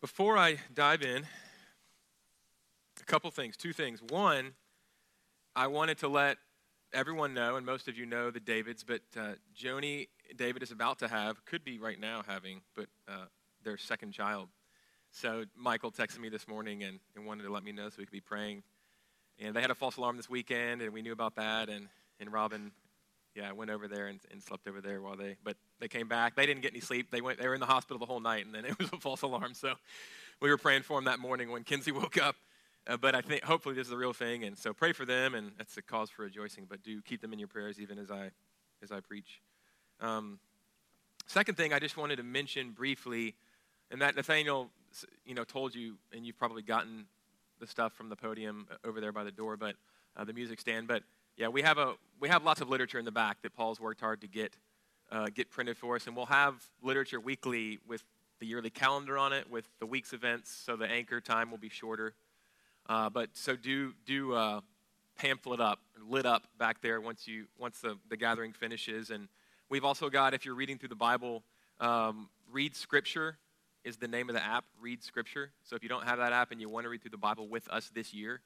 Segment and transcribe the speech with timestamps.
[0.00, 1.24] Before I dive in,
[3.00, 4.00] a couple things, two things.
[4.00, 4.52] One,
[5.56, 6.38] I wanted to let
[6.92, 10.06] everyone know, and most of you know the Davids, but uh, Joni
[10.36, 13.24] David is about to have, could be right now having, but uh,
[13.64, 14.50] their second child.
[15.10, 18.04] So Michael texted me this morning and, and wanted to let me know so we
[18.04, 18.62] could be praying.
[19.40, 21.68] And they had a false alarm this weekend, and we knew about that.
[21.68, 21.88] And,
[22.20, 22.70] and Robin,
[23.34, 26.08] yeah, I went over there and, and slept over there while they, but they came
[26.08, 26.34] back.
[26.34, 27.10] They didn't get any sleep.
[27.10, 28.96] They went, they were in the hospital the whole night, and then it was a
[28.96, 29.54] false alarm.
[29.54, 29.74] So
[30.40, 32.36] we were praying for them that morning when Kinsey woke up.
[32.86, 35.34] Uh, but I think hopefully this is the real thing, and so pray for them,
[35.34, 36.66] and that's a cause for rejoicing.
[36.68, 38.30] But do keep them in your prayers even as I
[38.82, 39.42] as I preach.
[40.00, 40.38] Um,
[41.26, 43.34] second thing I just wanted to mention briefly,
[43.90, 44.70] and that Nathaniel,
[45.26, 47.04] you know, told you, and you've probably gotten
[47.60, 49.76] the stuff from the podium uh, over there by the door, but
[50.16, 50.88] uh, the music stand.
[50.88, 51.02] But
[51.38, 54.00] yeah, we have a we have lots of literature in the back that Paul's worked
[54.00, 54.52] hard to get
[55.10, 58.02] uh, get printed for us, and we'll have literature weekly with
[58.40, 61.68] the yearly calendar on it, with the week's events, so the anchor time will be
[61.68, 62.14] shorter.
[62.88, 64.60] Uh, but so do do uh,
[65.16, 69.10] pamphlet up, lit up back there once you once the, the gathering finishes.
[69.10, 69.28] And
[69.68, 71.44] we've also got if you're reading through the Bible,
[71.78, 73.38] um, read Scripture
[73.84, 74.64] is the name of the app.
[74.80, 75.52] Read Scripture.
[75.62, 77.46] So if you don't have that app and you want to read through the Bible
[77.46, 78.40] with us this year,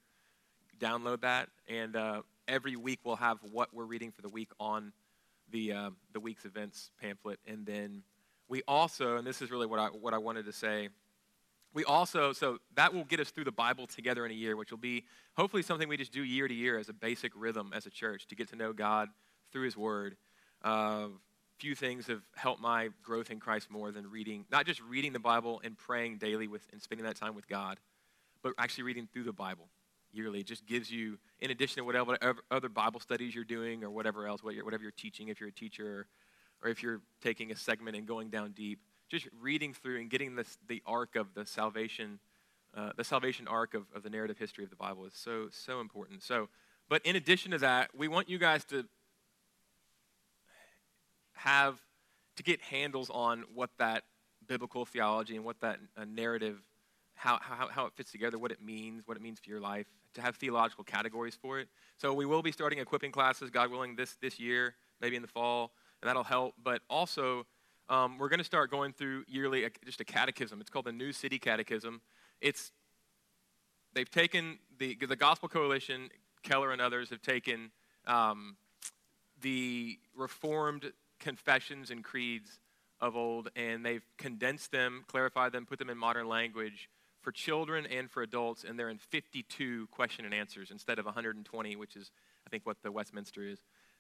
[0.79, 1.49] download that.
[1.69, 4.93] And uh, every week we'll have what we're reading for the week on
[5.51, 7.39] the uh, the week's events pamphlet.
[7.47, 8.03] And then
[8.49, 10.89] we also, and this is really what I what I wanted to say
[11.75, 14.71] we also, so that will get us through the Bible together in a year, which
[14.71, 15.05] will be
[15.37, 18.27] hopefully something we just do year to year as a basic rhythm as a church
[18.29, 19.09] to get to know God
[19.53, 20.17] through His Word.
[20.63, 21.09] Uh,
[21.59, 25.21] few things have helped my growth in Christ more than reading, not just reading the
[25.21, 27.79] Bible and praying daily with and spending that time with God,
[28.43, 29.69] but actually reading through the Bible
[30.13, 30.41] yearly.
[30.41, 32.17] It just gives you, in addition to whatever
[32.51, 36.07] other Bible studies you're doing or whatever else, whatever you're teaching, if you're a teacher
[36.63, 40.37] or if you're taking a segment and going down deep, just reading through and getting
[40.37, 42.19] this, the arc of the salvation,
[42.77, 45.81] uh, the salvation arc of, of the narrative history of the Bible is so, so
[45.81, 46.23] important.
[46.23, 46.49] So,
[46.89, 48.85] but in addition to that, we want you guys to
[51.35, 51.81] have,
[52.37, 54.05] to get handles on what that
[54.47, 56.59] biblical theology and what that uh, narrative,
[57.23, 59.87] how, how, how it fits together, what it means, what it means for your life,
[60.15, 61.69] to have theological categories for it.
[61.97, 65.29] So we will be starting equipping classes, God willing, this, this year, maybe in the
[65.29, 66.55] fall, and that'll help.
[66.63, 67.47] But also,
[67.89, 70.61] um, we're going to start going through yearly just a catechism.
[70.61, 72.01] It's called the New City Catechism.
[72.41, 72.73] It's
[73.95, 76.09] they've taken the the Gospel Coalition,
[76.43, 77.71] Keller and others have taken
[78.09, 78.57] um,
[79.43, 82.59] the Reformed confessions and creeds
[83.01, 86.89] of old, and they've condensed them, clarified them, put them in modern language
[87.23, 91.77] for children and for adults, and they're in 52 question and answers instead of 120,
[91.77, 92.11] which is
[92.47, 93.59] I think what the Westminster is.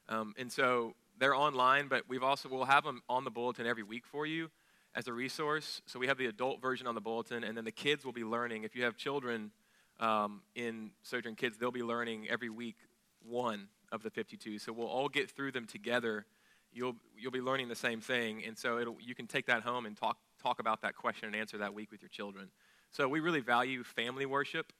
[0.08, 3.84] Um, and so they're online, but we've also we'll have them on the bulletin every
[3.84, 4.50] week for you
[4.94, 5.80] as a resource.
[5.86, 8.24] So we have the adult version on the bulletin, and then the kids will be
[8.24, 8.64] learning.
[8.64, 9.52] If you have children
[10.00, 12.76] um, in Sojourn Kids, they'll be learning every week
[13.24, 14.58] one of the 52.
[14.58, 16.26] So we'll all get through them together.
[16.72, 19.96] You'll you'll be learning the same thing, and so you can take that home and
[19.96, 22.48] talk talk about that question and answer that week with your children.
[22.92, 24.72] So we really value family worship,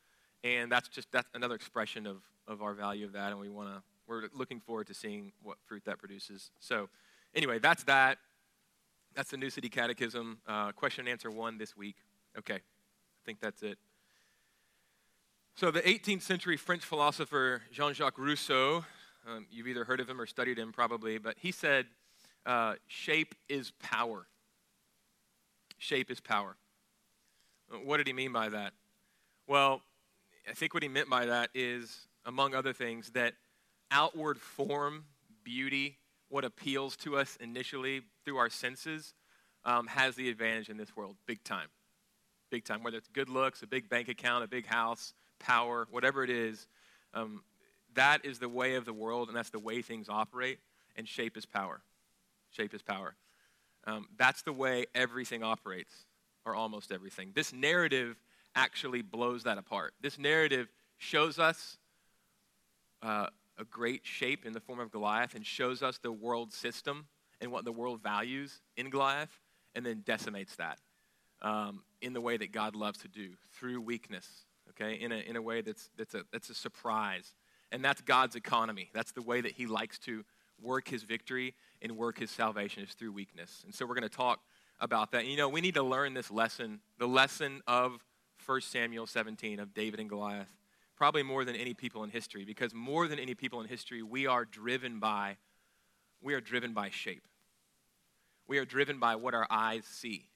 [0.45, 3.69] and that's just that's another expression of of our value of that, and we want
[3.69, 6.51] to we're looking forward to seeing what fruit that produces.
[6.61, 6.89] So,
[7.35, 8.19] anyway, that's that.
[9.15, 10.39] That's the New City Catechism.
[10.47, 11.97] Uh, question and answer one this week.
[12.39, 13.79] Okay, I think that's it.
[15.55, 18.85] So, the 18th century French philosopher Jean Jacques Rousseau,
[19.27, 21.87] um, you've either heard of him or studied him probably, but he said,
[22.45, 24.27] uh, shape is power.
[25.79, 26.57] Shape is power.
[27.85, 28.73] What did he mean by that?
[29.47, 29.83] Well,
[30.49, 33.35] I think what he meant by that is, among other things, that
[33.91, 35.05] outward form,
[35.45, 39.15] beauty, what appeals to us initially through our senses,
[39.65, 41.69] um, has the advantage in this world, big time.
[42.51, 42.83] Big time.
[42.83, 46.67] Whether it's good looks, a big bank account, a big house, power, whatever it is,
[47.15, 47.43] um,
[47.95, 50.59] that is the way of the world, and that's the way things operate,
[50.97, 51.83] and shape is power.
[52.51, 53.15] Shape is power.
[53.87, 56.05] Um, that's the way everything operates,
[56.45, 57.33] or almost everything.
[57.35, 58.17] This narrative
[58.55, 59.95] actually blows that apart.
[60.01, 60.69] This narrative
[60.99, 61.79] shows us
[63.03, 63.27] uh,
[63.59, 67.07] a great shape in the form of Goliath and shows us the world system
[67.41, 69.41] and what the world values in Goliath,
[69.75, 70.79] and then decimates that
[71.43, 74.27] um, in the way that God loves to do through weakness,
[74.71, 77.35] okay, in a, in a way that's, that's, a, that's a surprise.
[77.73, 78.91] And that's God's economy.
[78.95, 80.25] That's the way that He likes to
[80.61, 83.63] work His victory and work His salvation is through weakness.
[83.65, 84.41] And so we're going to talk
[84.83, 85.25] about that.
[85.25, 88.05] You know, we need to learn this lesson, the lesson of
[88.45, 90.53] 1 Samuel 17 of David and Goliath
[90.97, 94.27] probably more than any people in history because more than any people in history we
[94.27, 95.37] are driven by
[96.21, 97.27] we are driven by shape
[98.47, 100.27] we are driven by what our eyes see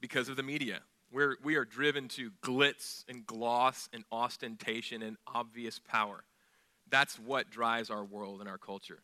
[0.00, 0.80] because of the media
[1.10, 6.24] We're, we are driven to glitz and gloss and ostentation and obvious power.
[6.90, 9.02] That's what drives our world and our culture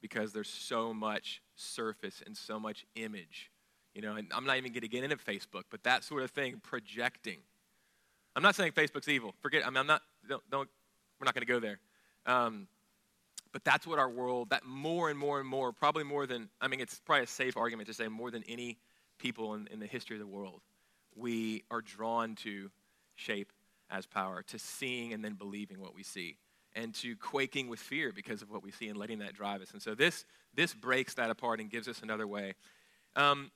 [0.00, 3.50] because there's so much surface and so much image.
[3.94, 6.30] You know, and I'm not even going to get into Facebook, but that sort of
[6.30, 7.38] thing, projecting.
[8.34, 9.34] I'm not saying Facebook's evil.
[9.40, 9.64] Forget.
[9.64, 10.02] I mean, I'm not.
[10.28, 10.42] Don't.
[10.50, 10.68] don't
[11.20, 11.78] we're not going to go there.
[12.26, 12.66] Um,
[13.52, 14.50] but that's what our world.
[14.50, 16.48] That more and more and more, probably more than.
[16.60, 18.78] I mean, it's probably a safe argument to say more than any
[19.18, 20.60] people in, in the history of the world,
[21.14, 22.70] we are drawn to
[23.14, 23.52] shape
[23.90, 26.36] as power, to seeing and then believing what we see
[26.74, 29.70] and to quaking with fear because of what we see and letting that drive us.
[29.72, 30.24] And so this,
[30.54, 32.54] this breaks that apart and gives us another way.
[33.14, 33.50] Um,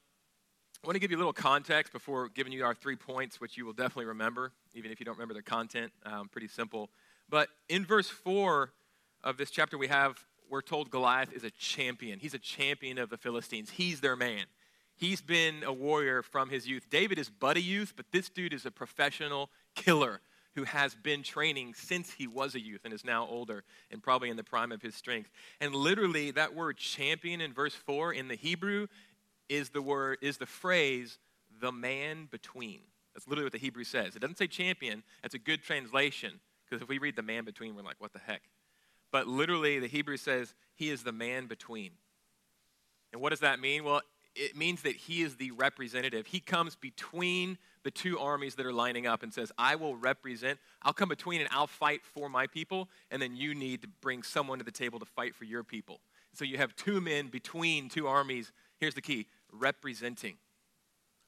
[0.85, 3.57] I want to give you a little context before giving you our three points, which
[3.57, 5.93] you will definitely remember, even if you don't remember the content.
[6.07, 6.89] Um, pretty simple.
[7.29, 8.71] But in verse 4
[9.25, 12.21] of this chapter, we have, we're told Goliath is a champion.
[12.21, 14.45] He's a champion of the Philistines, he's their man.
[14.97, 16.87] He's been a warrior from his youth.
[16.91, 20.21] David is but a youth, but this dude is a professional killer
[20.55, 24.29] who has been training since he was a youth and is now older and probably
[24.29, 25.31] in the prime of his strength.
[25.61, 28.89] And literally, that word champion in verse 4 in the Hebrew
[29.49, 31.19] is the word, is the phrase,
[31.61, 32.81] the man between.
[33.15, 34.15] That's literally what the Hebrew says.
[34.15, 35.03] It doesn't say champion.
[35.23, 38.19] That's a good translation because if we read the man between, we're like, what the
[38.19, 38.43] heck?
[39.11, 41.93] But literally, the Hebrew says he is the man between.
[43.13, 43.85] And what does that mean?
[43.85, 44.03] Well,
[44.35, 46.27] it means that he is the representative.
[46.27, 50.59] He comes between the two armies that are lining up and says, I will represent,
[50.83, 54.23] I'll come between and I'll fight for my people, and then you need to bring
[54.23, 56.01] someone to the table to fight for your people.
[56.35, 58.53] So you have two men between two armies.
[58.79, 60.37] Here's the key representing.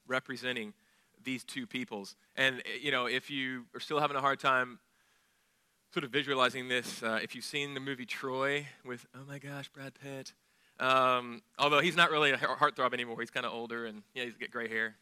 [0.07, 0.73] Representing
[1.23, 2.15] these two peoples.
[2.35, 4.79] And, you know, if you are still having a hard time
[5.93, 9.69] sort of visualizing this, uh, if you've seen the movie Troy with, oh my gosh,
[9.69, 10.33] Brad Pitt,
[10.79, 13.19] um, although he's not really a heartthrob anymore.
[13.19, 14.95] He's kind of older and yeah, he's got gray hair,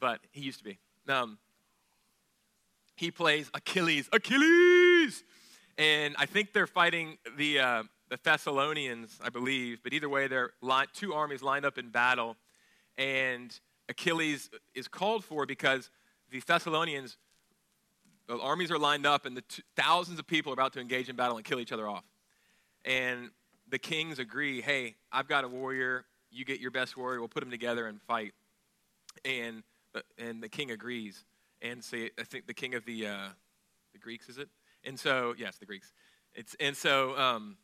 [0.00, 0.78] but he used to be.
[1.08, 1.38] Um,
[2.94, 4.08] he plays Achilles.
[4.12, 5.22] Achilles!
[5.78, 9.80] And I think they're fighting the, uh, the Thessalonians, I believe.
[9.82, 10.52] But either way, they're
[10.94, 12.36] two armies lined up in battle.
[12.96, 13.58] And
[13.88, 15.90] Achilles is called for because
[16.30, 17.16] the Thessalonians,
[18.26, 21.08] the armies are lined up, and the t- thousands of people are about to engage
[21.08, 22.04] in battle and kill each other off.
[22.84, 23.30] And
[23.68, 27.40] the kings agree, hey, I've got a warrior, you get your best warrior, we'll put
[27.40, 28.32] them together and fight.
[29.24, 29.62] And,
[29.94, 31.24] uh, and the king agrees.
[31.60, 33.28] And say, I think the king of the, uh,
[33.92, 34.48] the Greeks, is it?
[34.84, 35.92] And so, yes, the Greeks.
[36.34, 37.56] It's, and so, um,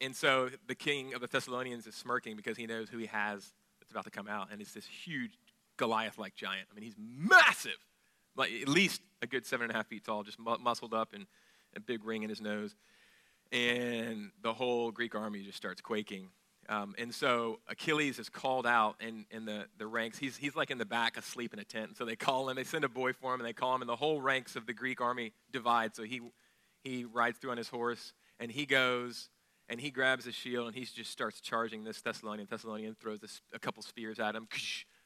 [0.00, 3.52] and so the king of the Thessalonians is smirking because he knows who he has
[3.80, 4.48] that's about to come out.
[4.50, 5.32] And it's this huge
[5.76, 6.68] Goliath like giant.
[6.70, 7.78] I mean, he's massive,
[8.36, 11.12] like at least a good seven and a half feet tall, just mu- muscled up
[11.12, 11.26] and
[11.74, 12.74] a big ring in his nose
[13.52, 16.28] and the whole Greek army just starts quaking.
[16.68, 20.18] Um, and so Achilles is called out in, in the, the ranks.
[20.18, 21.88] He's, he's like in the back asleep in a tent.
[21.88, 23.82] And so they call him, they send a boy for him, and they call him,
[23.82, 25.94] and the whole ranks of the Greek army divide.
[25.94, 26.20] So he,
[26.82, 29.30] he rides through on his horse, and he goes,
[29.68, 32.46] and he grabs his shield, and he just starts charging this Thessalonian.
[32.50, 34.48] Thessalonian throws a, a couple spears at him,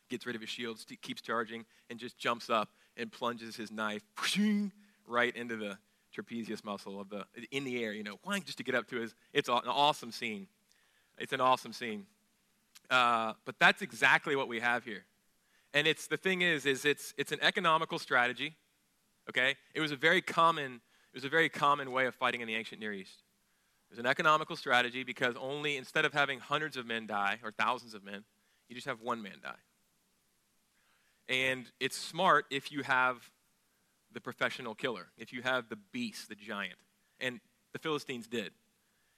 [0.08, 4.02] gets rid of his shield, keeps charging, and just jumps up and plunges his knife
[5.06, 5.78] right into the,
[6.14, 9.14] trapezius muscle of the in the air, you know, just to get up to his.
[9.32, 10.46] It's an awesome scene.
[11.18, 12.06] It's an awesome scene.
[12.90, 15.04] Uh, but that's exactly what we have here.
[15.72, 18.56] And it's the thing is, is it's it's an economical strategy.
[19.28, 20.80] Okay, it was a very common
[21.12, 23.22] it was a very common way of fighting in the ancient Near East.
[23.90, 27.50] It was an economical strategy because only instead of having hundreds of men die or
[27.50, 28.22] thousands of men,
[28.68, 29.50] you just have one man die.
[31.28, 33.30] And it's smart if you have
[34.12, 36.76] the professional killer, if you have the beast, the giant.
[37.20, 37.40] And
[37.72, 38.52] the Philistines did.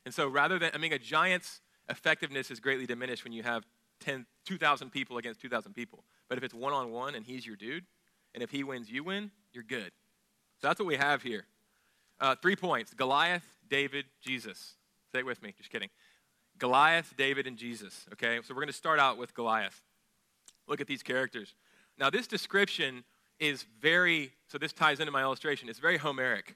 [0.07, 1.61] And so rather than, I mean, a giant's
[1.91, 3.65] effectiveness is greatly diminished when you have
[4.01, 6.05] 10, 2,000 people against 2,000 people.
[6.29, 7.85] But if it's one on one and he's your dude,
[8.35, 9.91] and if he wins, you win, you're good.
[10.61, 11.45] So that's what we have here.
[12.23, 14.75] Uh, three points Goliath, David, Jesus.
[15.13, 15.91] Say it with me, just kidding.
[16.57, 18.07] Goliath, David, and Jesus.
[18.13, 19.83] Okay, so we're going to start out with Goliath.
[20.69, 21.55] Look at these characters.
[21.99, 23.03] Now, this description
[23.41, 26.55] is very, so this ties into my illustration, it's very Homeric.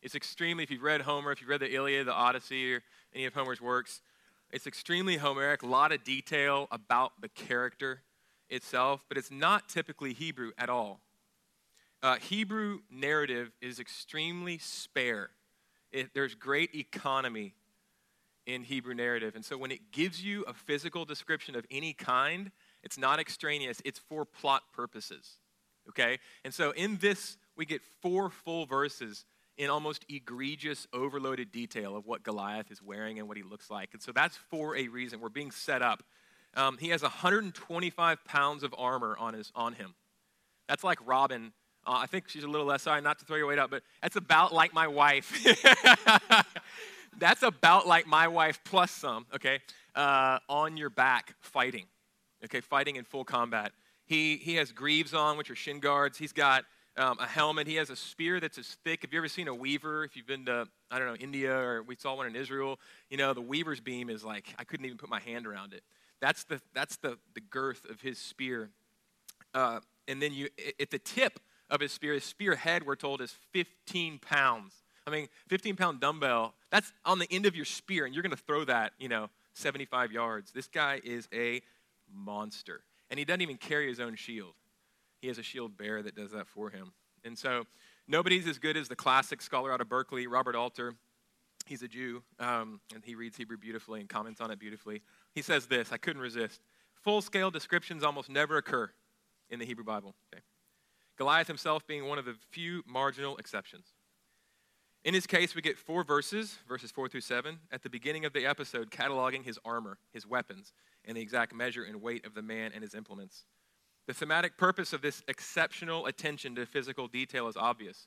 [0.00, 2.82] It's extremely, if you've read Homer, if you've read the Iliad, the Odyssey, or
[3.12, 4.00] any of Homer's works,
[4.52, 8.02] it's extremely Homeric, a lot of detail about the character
[8.48, 11.00] itself, but it's not typically Hebrew at all.
[12.02, 15.30] Uh, Hebrew narrative is extremely spare.
[15.90, 17.54] It, there's great economy
[18.46, 19.34] in Hebrew narrative.
[19.34, 22.50] And so when it gives you a physical description of any kind,
[22.82, 25.38] it's not extraneous, it's for plot purposes
[25.88, 26.18] okay?
[26.44, 29.24] And so in this, we get four full verses
[29.56, 33.90] in almost egregious, overloaded detail of what Goliath is wearing and what he looks like.
[33.92, 35.20] And so that's for a reason.
[35.20, 36.04] We're being set up.
[36.54, 39.94] Um, he has 125 pounds of armor on, his, on him.
[40.68, 41.52] That's like Robin.
[41.88, 43.82] Uh, I think she's a little less, sorry, not to throw your weight out, but
[44.02, 45.42] that's about like my wife.
[47.18, 49.60] that's about like my wife plus some, okay?
[49.94, 51.86] Uh, on your back fighting,
[52.44, 52.60] okay?
[52.60, 53.72] Fighting in full combat.
[54.04, 56.18] He, he has greaves on, which are shin guards.
[56.18, 56.64] He's got
[56.98, 57.66] um, a helmet.
[57.66, 59.00] He has a spear that's as thick.
[59.00, 60.04] Have you ever seen a weaver?
[60.04, 62.78] If you've been to, I don't know, India or we saw one in Israel,
[63.08, 65.82] you know, the weaver's beam is like, I couldn't even put my hand around it.
[66.20, 68.68] That's the, that's the, the girth of his spear.
[69.54, 71.40] Uh, and then you, at the tip
[71.70, 74.72] of his spear, his spear head, we're told, is 15 pounds.
[75.06, 78.36] I mean, 15 pound dumbbell, that's on the end of your spear, and you're going
[78.36, 80.52] to throw that, you know, 75 yards.
[80.52, 81.62] This guy is a
[82.12, 82.82] monster.
[83.10, 84.52] And he doesn't even carry his own shield.
[85.20, 86.92] He has a shield bearer that does that for him.
[87.24, 87.64] And so
[88.06, 90.94] nobody's as good as the classic scholar out of Berkeley, Robert Alter.
[91.66, 95.02] He's a Jew, um, and he reads Hebrew beautifully and comments on it beautifully.
[95.34, 96.60] He says this I couldn't resist.
[97.02, 98.90] Full scale descriptions almost never occur
[99.50, 100.14] in the Hebrew Bible.
[100.32, 100.42] Okay?
[101.18, 103.88] Goliath himself being one of the few marginal exceptions.
[105.04, 108.32] In his case, we get four verses, verses four through seven, at the beginning of
[108.32, 110.72] the episode, cataloging his armor, his weapons,
[111.04, 113.44] and the exact measure and weight of the man and his implements.
[114.06, 118.06] The thematic purpose of this exceptional attention to physical detail is obvious.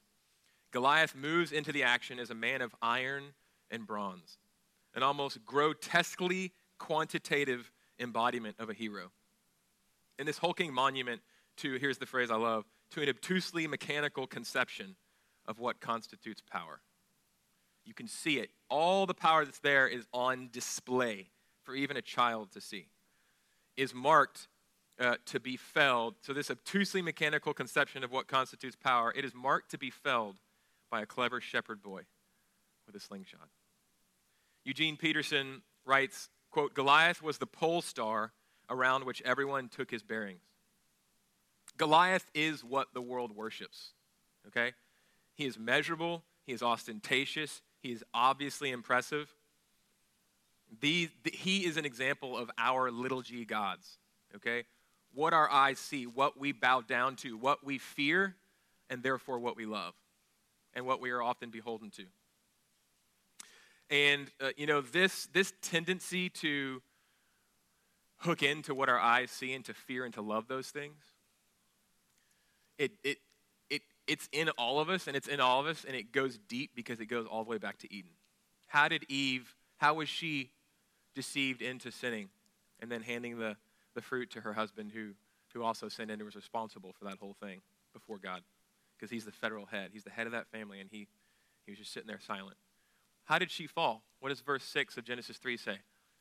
[0.72, 3.34] Goliath moves into the action as a man of iron
[3.70, 4.38] and bronze,
[4.96, 9.12] an almost grotesquely quantitative embodiment of a hero.
[10.18, 11.22] In this hulking monument
[11.58, 14.96] to, here's the phrase I love, to an obtusely mechanical conception
[15.48, 16.82] of what constitutes power.
[17.86, 18.52] You can see it.
[18.70, 21.30] All the power that's there is on display
[21.64, 22.88] for even a child to see,
[23.78, 24.48] is marked
[25.00, 26.16] uh, to be felled.
[26.22, 30.38] So, this obtusely mechanical conception of what constitutes power, it is marked to be felled
[30.90, 32.02] by a clever shepherd boy
[32.86, 33.50] with a slingshot.
[34.66, 38.34] Eugene Peterson writes, quote, Goliath was the pole star
[38.70, 40.44] around which everyone took his bearings.
[41.78, 43.92] Goliath is what the world worships,
[44.48, 44.74] okay?
[45.36, 49.34] He is measurable, he is ostentatious, he is obviously impressive.
[50.80, 53.98] The, the, he is an example of our little g gods,
[54.36, 54.64] okay?
[55.14, 58.36] What our eyes see, what we bow down to, what we fear,
[58.90, 59.94] and therefore what we love,
[60.74, 62.06] and what we are often beholden to.
[63.90, 66.82] And, uh, you know, this, this tendency to
[68.20, 70.96] hook into what our eyes see and to fear and to love those things,
[72.82, 73.18] it, it,
[73.70, 76.40] it, it's in all of us and it's in all of us and it goes
[76.50, 78.12] deep because it goes all the way back to Eden.
[78.68, 80.50] How did Eve, how was she
[81.14, 82.30] deceived into sinning
[82.80, 83.56] and then handing the,
[83.94, 85.12] the fruit to her husband who,
[85.54, 87.62] who also sinned and was responsible for that whole thing
[87.94, 88.42] before God?
[88.98, 89.92] Because he's the federal head.
[89.94, 91.08] He's the head of that family and he,
[91.66, 92.58] he was just sitting there silent.
[93.26, 94.02] How did she fall?
[94.22, 95.78] What does verse 6 of Genesis 3 say?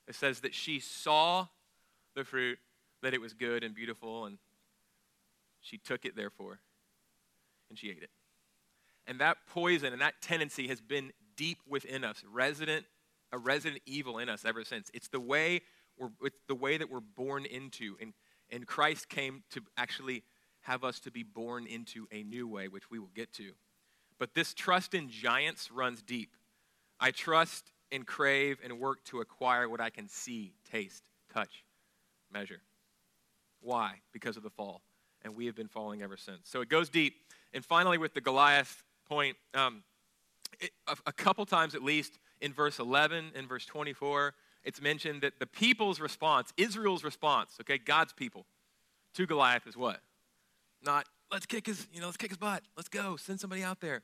[0.07, 1.47] It says that she saw
[2.15, 2.59] the fruit,
[3.03, 4.37] that it was good and beautiful, and
[5.61, 6.61] she took it, therefore,
[7.69, 8.11] and she ate it.
[9.07, 12.87] And that poison and that tendency has been deep within us, resident,
[13.33, 14.91] a resident evil in us ever since.
[14.93, 15.63] It's the way
[15.99, 18.13] we're, it's the way that we're born into, and,
[18.51, 20.23] and Christ came to actually
[20.63, 23.53] have us to be born into a new way, which we will get to.
[24.19, 26.37] But this trust in giants runs deep.
[26.99, 31.03] I trust and crave and work to acquire what I can see, taste,
[31.33, 31.65] touch,
[32.31, 32.61] measure.
[33.61, 33.95] Why?
[34.13, 34.83] Because of the fall
[35.23, 36.41] and we have been falling ever since.
[36.45, 37.15] So it goes deep.
[37.53, 39.83] And finally, with the Goliath point, um,
[40.61, 44.35] it, a, a couple times at least in verse 11 and verse 24,
[44.65, 48.47] it's mentioned that the people's response, Israel's response, okay, God's people
[49.15, 50.01] to Goliath is what?
[50.85, 52.63] Not, let's kick his, you know, let's kick his butt.
[52.77, 53.17] Let's go.
[53.17, 54.03] Send somebody out there.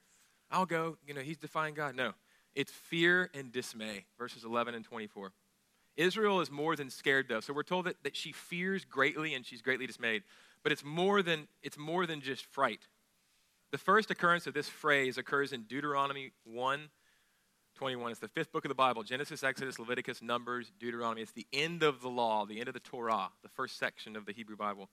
[0.50, 0.98] I'll go.
[1.06, 1.94] You know, he's defying God.
[1.94, 2.12] No.
[2.54, 5.32] It's fear and dismay, verses 11 and 24.
[5.96, 7.40] Israel is more than scared, though.
[7.40, 10.22] So we're told that, that she fears greatly and she's greatly dismayed.
[10.66, 12.88] But it's more than, it's more than just fright.
[13.70, 16.88] The first occurrence of this phrase occurs in Deuteronomy 1
[17.76, 18.10] 21.
[18.10, 21.22] It's the fifth book of the Bible Genesis, Exodus, Leviticus, Numbers, Deuteronomy.
[21.22, 24.26] It's the end of the law, the end of the Torah, the first section of
[24.26, 24.88] the Hebrew Bible.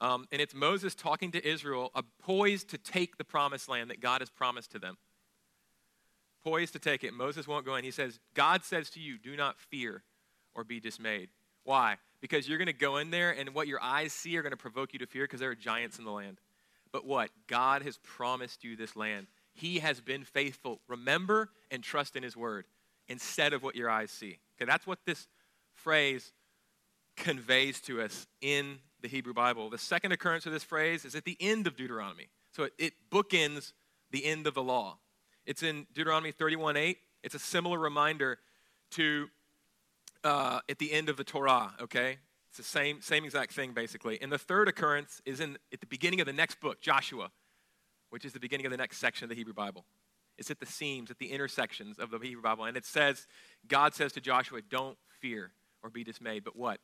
[0.00, 4.00] Um, and it's Moses talking to Israel, uh, poised to take the promised land that
[4.00, 4.96] God has promised to them.
[6.42, 7.12] Poised to take it.
[7.12, 7.84] Moses won't go in.
[7.84, 10.04] He says, God says to you, do not fear
[10.54, 11.28] or be dismayed.
[11.64, 11.98] Why?
[12.22, 14.56] Because you're going to go in there and what your eyes see are going to
[14.56, 16.38] provoke you to fear because there are giants in the land.
[16.92, 17.30] But what?
[17.48, 19.26] God has promised you this land.
[19.52, 20.80] He has been faithful.
[20.88, 22.64] Remember and trust in His word
[23.08, 24.38] instead of what your eyes see.
[24.56, 25.26] Okay, that's what this
[25.74, 26.32] phrase
[27.16, 29.68] conveys to us in the Hebrew Bible.
[29.68, 32.28] The second occurrence of this phrase is at the end of Deuteronomy.
[32.52, 33.72] So it, it bookends
[34.10, 34.98] the end of the law.
[35.44, 36.98] It's in Deuteronomy 31 8.
[37.24, 38.38] It's a similar reminder
[38.92, 39.28] to
[40.24, 42.18] uh, at the end of the Torah, okay?
[42.48, 44.20] It's the same, same exact thing, basically.
[44.20, 47.30] And the third occurrence is in, at the beginning of the next book, Joshua,
[48.10, 49.86] which is the beginning of the next section of the Hebrew Bible.
[50.38, 52.64] It's at the seams, at the intersections of the Hebrew Bible.
[52.64, 53.26] And it says,
[53.66, 55.52] God says to Joshua, Don't fear
[55.82, 56.80] or be dismayed, but what?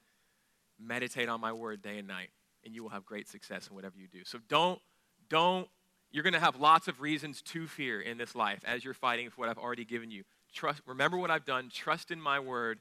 [0.80, 2.30] Meditate on my word day and night,
[2.64, 4.24] and you will have great success in whatever you do.
[4.24, 4.80] So don't,
[5.28, 5.68] don't,
[6.10, 9.28] you're going to have lots of reasons to fear in this life as you're fighting
[9.28, 10.24] for what I've already given you.
[10.54, 12.80] Trust, remember what I've done, trust in my word,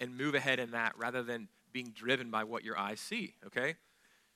[0.00, 3.76] and move ahead in that rather than being driven by what your eyes see, okay?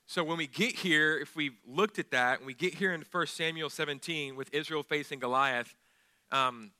[0.05, 3.03] So when we get here, if we've looked at that, and we get here in
[3.09, 5.73] 1 Samuel 17 with Israel facing Goliath,
[6.31, 6.71] um,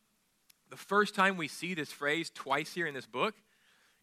[0.70, 3.36] the first time we see this phrase twice here in this book,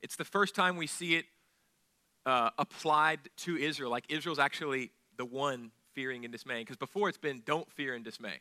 [0.03, 1.25] it's the first time we see it
[2.27, 6.63] uh, applied to Israel, like Israel's actually the one fearing and dismaying.
[6.63, 8.39] Because before it's been don't fear and dismay.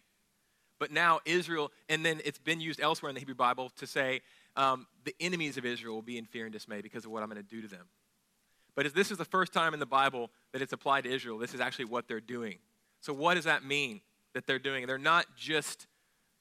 [0.79, 4.21] But now Israel, and then it's been used elsewhere in the Hebrew Bible to say
[4.57, 7.29] um, the enemies of Israel will be in fear and dismay because of what I'm
[7.29, 7.85] going to do to them.
[8.75, 11.37] But this is the first time in the Bible that it's applied to Israel.
[11.37, 12.57] This is actually what they're doing.
[13.01, 14.01] So, what does that mean
[14.33, 14.85] that they're doing?
[14.85, 15.87] They're not just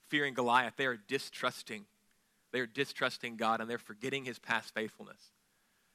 [0.09, 1.85] fearing Goliath, they are distrusting.
[2.53, 5.21] They are distrusting God and they're forgetting his past faithfulness.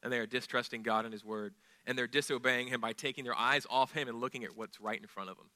[0.04, 1.54] And they are distrusting God and his word.
[1.88, 5.00] And they're disobeying him by taking their eyes off him and looking at what's right
[5.00, 5.50] in front of them.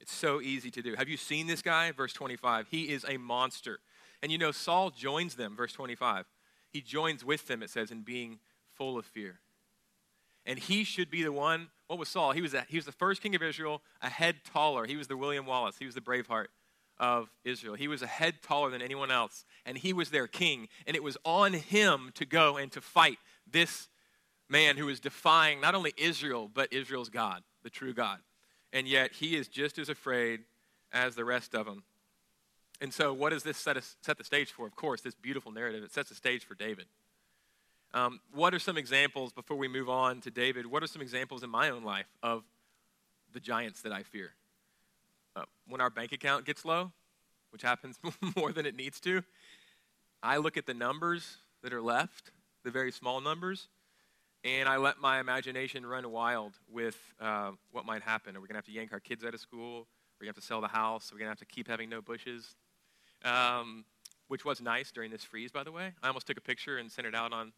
[0.00, 0.94] It's so easy to do.
[0.94, 1.92] Have you seen this guy?
[1.92, 2.68] Verse 25.
[2.70, 3.80] He is a monster.
[4.22, 6.26] And you know, Saul joins them, verse 25.
[6.70, 8.40] He joins with them, it says, in being
[8.76, 9.40] full of fear.
[10.44, 11.68] And he should be the one.
[11.86, 12.32] What was Saul?
[12.32, 14.86] He was, a, he was the first king of Israel, a head taller.
[14.86, 15.76] He was the William Wallace.
[15.78, 16.46] He was the Braveheart
[16.98, 17.74] of Israel.
[17.74, 20.68] He was a head taller than anyone else, and he was their king.
[20.86, 23.18] And it was on him to go and to fight
[23.50, 23.88] this
[24.48, 28.18] man who was defying not only Israel, but Israel's God, the true God.
[28.72, 30.40] And yet he is just as afraid
[30.92, 31.84] as the rest of them.
[32.80, 34.66] And so, what does this set, set the stage for?
[34.66, 35.82] Of course, this beautiful narrative.
[35.82, 36.86] It sets the stage for David.
[37.94, 41.42] Um, what are some examples, before we move on to David, what are some examples
[41.42, 42.44] in my own life of
[43.32, 44.32] the giants that I fear?
[45.34, 46.92] Uh, when our bank account gets low,
[47.50, 47.98] which happens
[48.36, 49.22] more than it needs to,
[50.22, 52.30] I look at the numbers that are left,
[52.62, 53.68] the very small numbers,
[54.44, 58.36] and I let my imagination run wild with uh, what might happen.
[58.36, 59.80] Are we going to have to yank our kids out of school?
[59.80, 61.10] Are we going to have to sell the house?
[61.10, 62.54] Are we going to have to keep having no bushes?
[63.24, 63.84] Um,
[64.28, 65.92] which was nice during this freeze, by the way.
[66.02, 67.52] I almost took a picture and sent it out on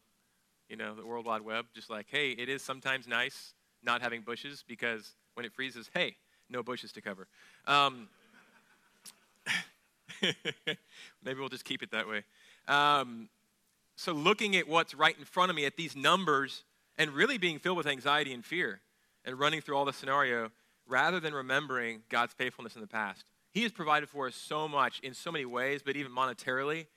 [0.71, 4.21] you know, the World Wide Web, just like, hey, it is sometimes nice not having
[4.21, 6.15] bushes because when it freezes, hey,
[6.49, 7.27] no bushes to cover.
[7.67, 8.07] Um,
[11.23, 12.23] maybe we'll just keep it that way.
[12.69, 13.27] Um,
[13.97, 16.63] so, looking at what's right in front of me, at these numbers,
[16.97, 18.79] and really being filled with anxiety and fear,
[19.25, 20.51] and running through all the scenario,
[20.87, 23.25] rather than remembering God's faithfulness in the past.
[23.51, 26.87] He has provided for us so much in so many ways, but even monetarily,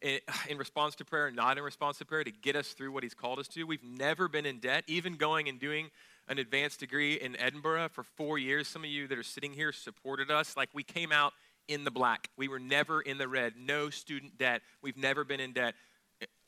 [0.00, 3.02] in, in response to prayer, not in response to prayer, to get us through what
[3.02, 3.64] He's called us to.
[3.64, 5.90] We've never been in debt, even going and doing
[6.28, 8.68] an advanced degree in Edinburgh for four years.
[8.68, 10.56] Some of you that are sitting here supported us.
[10.56, 11.32] Like we came out
[11.68, 12.28] in the black.
[12.36, 13.54] We were never in the red.
[13.58, 14.62] No student debt.
[14.82, 15.74] We've never been in debt.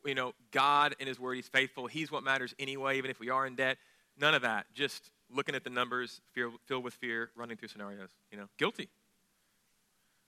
[0.05, 1.89] You know, God and His Word, He's faithful.
[1.89, 3.77] He's what matters anyway, even if we are in debt.
[4.19, 4.67] None of that.
[4.73, 8.11] Just looking at the numbers, fear, filled with fear, running through scenarios.
[8.31, 8.89] You know, guilty.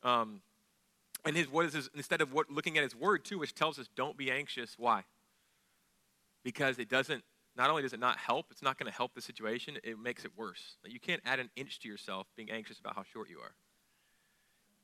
[0.03, 0.41] Um,
[1.25, 3.79] and his, what is his, instead of what, looking at his word too, which tells
[3.79, 4.77] us don't be anxious.
[4.79, 5.03] Why?
[6.45, 7.25] Because it doesn't,
[7.57, 10.25] not only does it not help, it's not going to help the situation, it makes
[10.25, 10.77] it worse.
[10.85, 13.53] You can't add an inch to yourself being anxious about how short you are.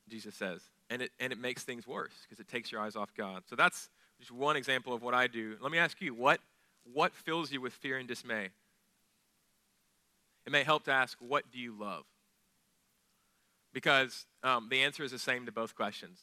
[0.09, 0.61] Jesus says.
[0.89, 3.43] And it, and it makes things worse because it takes your eyes off God.
[3.49, 5.55] So that's just one example of what I do.
[5.61, 6.41] Let me ask you, what,
[6.93, 8.49] what fills you with fear and dismay?
[10.45, 12.03] It may help to ask, what do you love?
[13.75, 16.21] Because um, the answer is the same to both questions.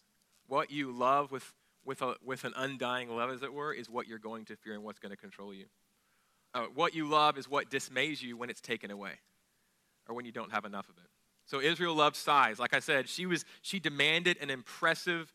[0.49, 1.53] What you love with,
[1.85, 4.73] with, a, with an undying love, as it were, is what you're going to fear
[4.73, 5.67] and what's going to control you.
[6.55, 9.13] Uh, what you love is what dismays you when it's taken away
[10.09, 11.11] or when you don't have enough of it.
[11.45, 12.59] So Israel loved size.
[12.59, 15.35] Like I said, she, was, she demanded an impressive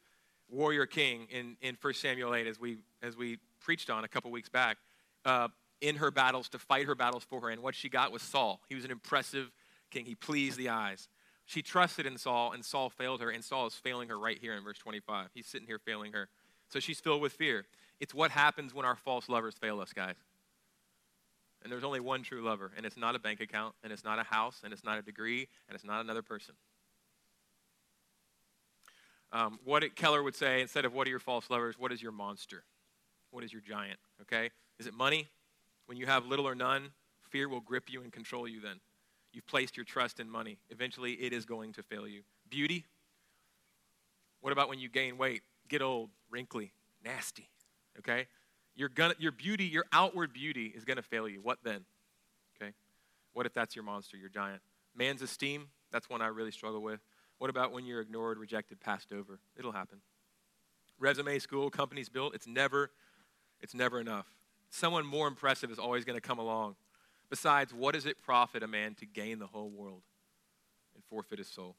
[0.50, 4.32] warrior king in, in 1 Samuel 8, as we, as we preached on a couple
[4.32, 4.78] weeks back,
[5.24, 5.50] uh,
[5.82, 7.50] in her battles to fight her battles for her.
[7.52, 8.60] And what she got was Saul.
[8.70, 9.52] He was an impressive
[9.92, 11.08] king, he pleased the eyes.
[11.48, 14.54] She trusted in Saul, and Saul failed her, and Saul is failing her right here
[14.54, 15.30] in verse 25.
[15.34, 16.28] He's sitting here failing her.
[16.68, 17.66] So she's filled with fear.
[18.02, 20.18] It's what happens when our false lovers fail us, guys.
[21.64, 24.20] And there's only one true lover, and it's not a bank account, and it's not
[24.20, 26.54] a house, and it's not a degree, and it's not another person.
[29.32, 32.02] Um, what it, Keller would say instead of what are your false lovers, what is
[32.02, 32.66] your monster?
[33.32, 34.00] What is your giant?
[34.22, 34.50] Okay?
[34.80, 35.30] Is it money?
[35.86, 36.90] When you have little or none,
[37.30, 38.82] fear will grip you and control you then.
[39.34, 40.58] You've placed your trust in money.
[40.70, 42.22] Eventually, it is going to fail you.
[42.50, 42.86] Beauty?
[44.42, 46.72] What about when you gain weight, get old, wrinkly,
[47.04, 47.50] nasty?
[48.00, 48.28] Okay?
[48.76, 51.42] You're gonna, your beauty, your outward beauty is going to fail you.
[51.42, 51.86] What then?
[52.56, 52.72] Okay?
[53.34, 54.62] What if that's your monster, your giant?
[54.96, 57.00] Man's esteem, that's one I really struggle with.
[57.38, 59.40] What about when you're ignored, rejected, passed over?
[59.58, 60.00] It'll happen.
[61.00, 62.92] Resume, school, companies built, it's never,
[63.62, 64.26] it's never enough.
[64.70, 66.76] Someone more impressive is always going to come along.
[67.30, 70.04] Besides, what does it profit a man to gain the whole world
[70.96, 71.76] and forfeit his soul?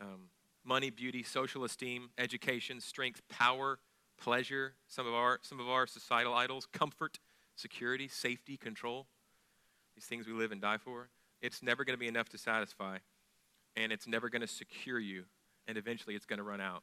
[0.00, 0.30] Um,
[0.64, 3.78] money, beauty, social esteem, education, strength, power,
[4.18, 7.18] pleasure, some of our, some of our societal idols, comfort,
[7.56, 9.06] security, safety, control,
[9.94, 11.08] these things we live and die for.
[11.40, 12.98] It's never going to be enough to satisfy,
[13.76, 15.24] and it's never going to secure you,
[15.66, 16.82] and eventually it's going to run out.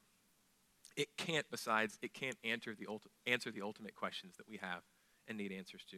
[0.96, 4.82] It can't, besides, it can't answer the, ulti- answer the ultimate questions that we have
[5.28, 5.98] and need answers to.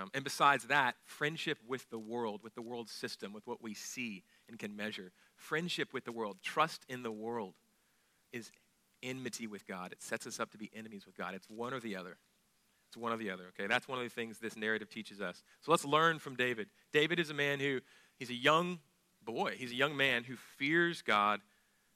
[0.00, 3.74] Um, and besides that, friendship with the world, with the world system, with what we
[3.74, 7.54] see and can measure, friendship with the world, trust in the world
[8.32, 8.50] is
[9.02, 9.92] enmity with God.
[9.92, 11.34] It sets us up to be enemies with God.
[11.34, 12.16] It's one or the other.
[12.88, 13.66] It's one or the other, okay?
[13.66, 15.42] That's one of the things this narrative teaches us.
[15.60, 16.68] So let's learn from David.
[16.92, 17.80] David is a man who,
[18.18, 18.80] he's a young
[19.22, 19.54] boy.
[19.58, 21.40] He's a young man who fears God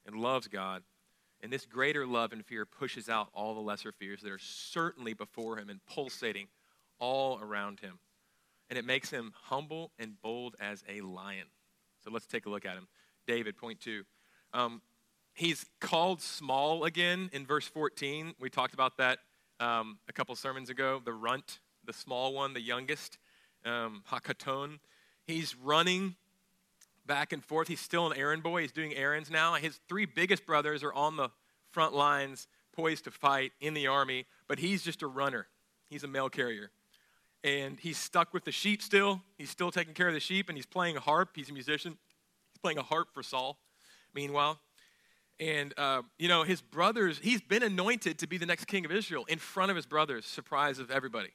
[0.06, 0.82] and loves God.
[1.40, 5.14] And this greater love and fear pushes out all the lesser fears that are certainly
[5.14, 6.46] before him and pulsating
[7.04, 7.98] all around him.
[8.70, 11.46] And it makes him humble and bold as a lion.
[12.02, 12.88] So let's take a look at him.
[13.26, 14.04] David, point two.
[14.54, 14.80] Um,
[15.34, 18.34] he's called small again in verse 14.
[18.40, 19.18] We talked about that
[19.60, 21.02] um, a couple sermons ago.
[21.04, 23.18] The runt, the small one, the youngest,
[23.66, 24.78] um, Hakaton.
[25.26, 26.16] He's running
[27.06, 27.68] back and forth.
[27.68, 28.62] He's still an errand boy.
[28.62, 29.54] He's doing errands now.
[29.54, 31.28] His three biggest brothers are on the
[31.70, 35.48] front lines, poised to fight in the army, but he's just a runner.
[35.90, 36.70] He's a mail carrier.
[37.44, 39.20] And he's stuck with the sheep still.
[39.36, 41.28] He's still taking care of the sheep, and he's playing a harp.
[41.34, 41.98] He's a musician.
[42.52, 43.58] He's playing a harp for Saul,
[44.14, 44.58] meanwhile.
[45.38, 48.92] And, uh, you know, his brothers, he's been anointed to be the next king of
[48.92, 51.34] Israel in front of his brothers, surprise of everybody.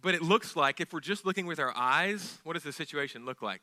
[0.00, 3.26] But it looks like, if we're just looking with our eyes, what does the situation
[3.26, 3.60] look like?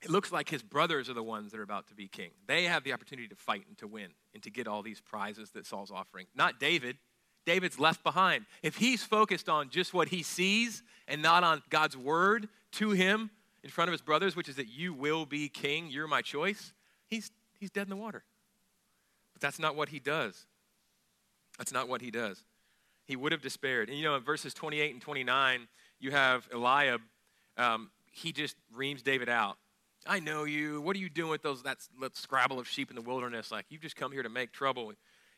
[0.00, 2.30] It looks like his brothers are the ones that are about to be king.
[2.46, 5.50] They have the opportunity to fight and to win and to get all these prizes
[5.50, 6.26] that Saul's offering.
[6.34, 6.96] Not David.
[7.44, 8.46] David's left behind.
[8.62, 13.30] If he's focused on just what he sees and not on God's word to him
[13.62, 16.72] in front of his brothers, which is that you will be king, you're my choice,
[17.08, 18.22] he's, he's dead in the water.
[19.32, 20.46] But that's not what he does.
[21.58, 22.44] That's not what he does.
[23.06, 23.88] He would have despaired.
[23.88, 25.68] And you know, in verses 28 and 29,
[26.00, 27.00] you have Eliab.
[27.56, 29.56] Um, he just reams David out.
[30.06, 30.80] I know you.
[30.80, 33.52] What are you doing with those that, that scrabble of sheep in the wilderness?
[33.52, 34.92] Like you've just come here to make trouble.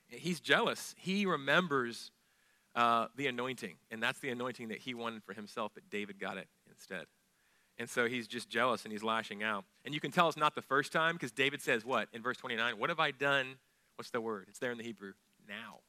[0.09, 0.95] He's jealous.
[0.99, 2.11] He remembers
[2.75, 6.37] uh, the anointing, and that's the anointing that he wanted for himself, but David got
[6.37, 7.07] it instead.
[7.79, 9.65] And so he's just jealous and he's lashing out.
[9.85, 12.09] And you can tell it's not the first time because David says, What?
[12.13, 13.57] In verse 29, what have I done?
[13.97, 14.47] What's the word?
[14.49, 15.13] It's there in the Hebrew.
[15.49, 15.81] Now.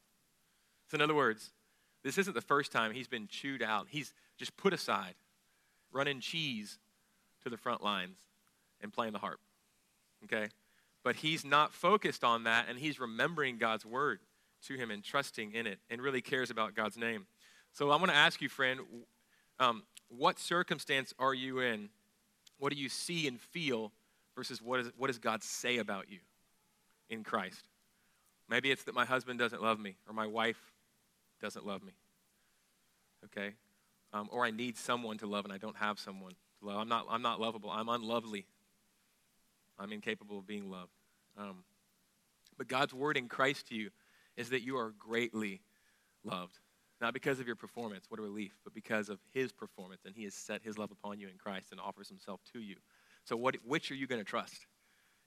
[0.90, 1.52] So, in other words,
[2.04, 3.86] this isn't the first time he's been chewed out.
[3.88, 5.14] He's just put aside,
[5.92, 6.78] running cheese
[7.42, 8.18] to the front lines
[8.80, 9.40] and playing the harp.
[10.24, 10.48] Okay?
[11.06, 14.18] But he's not focused on that and he's remembering God's word
[14.66, 17.26] to him and trusting in it and really cares about God's name.
[17.74, 18.80] So, I want to ask you, friend,
[19.60, 21.90] um, what circumstance are you in?
[22.58, 23.92] What do you see and feel
[24.34, 26.18] versus what, is, what does God say about you
[27.08, 27.68] in Christ?
[28.48, 30.60] Maybe it's that my husband doesn't love me or my wife
[31.40, 31.92] doesn't love me.
[33.26, 33.52] Okay?
[34.12, 36.78] Um, or I need someone to love and I don't have someone to love.
[36.78, 37.70] I'm not, I'm not lovable.
[37.70, 38.44] I'm unlovely.
[39.78, 40.95] I'm incapable of being loved.
[41.36, 41.64] Um,
[42.56, 43.90] but God's word in Christ to you
[44.36, 45.62] is that you are greatly
[46.24, 46.58] loved.
[47.00, 50.02] Not because of your performance, what a relief, but because of his performance.
[50.06, 52.76] And he has set his love upon you in Christ and offers himself to you.
[53.24, 54.66] So, what, which are you going to trust?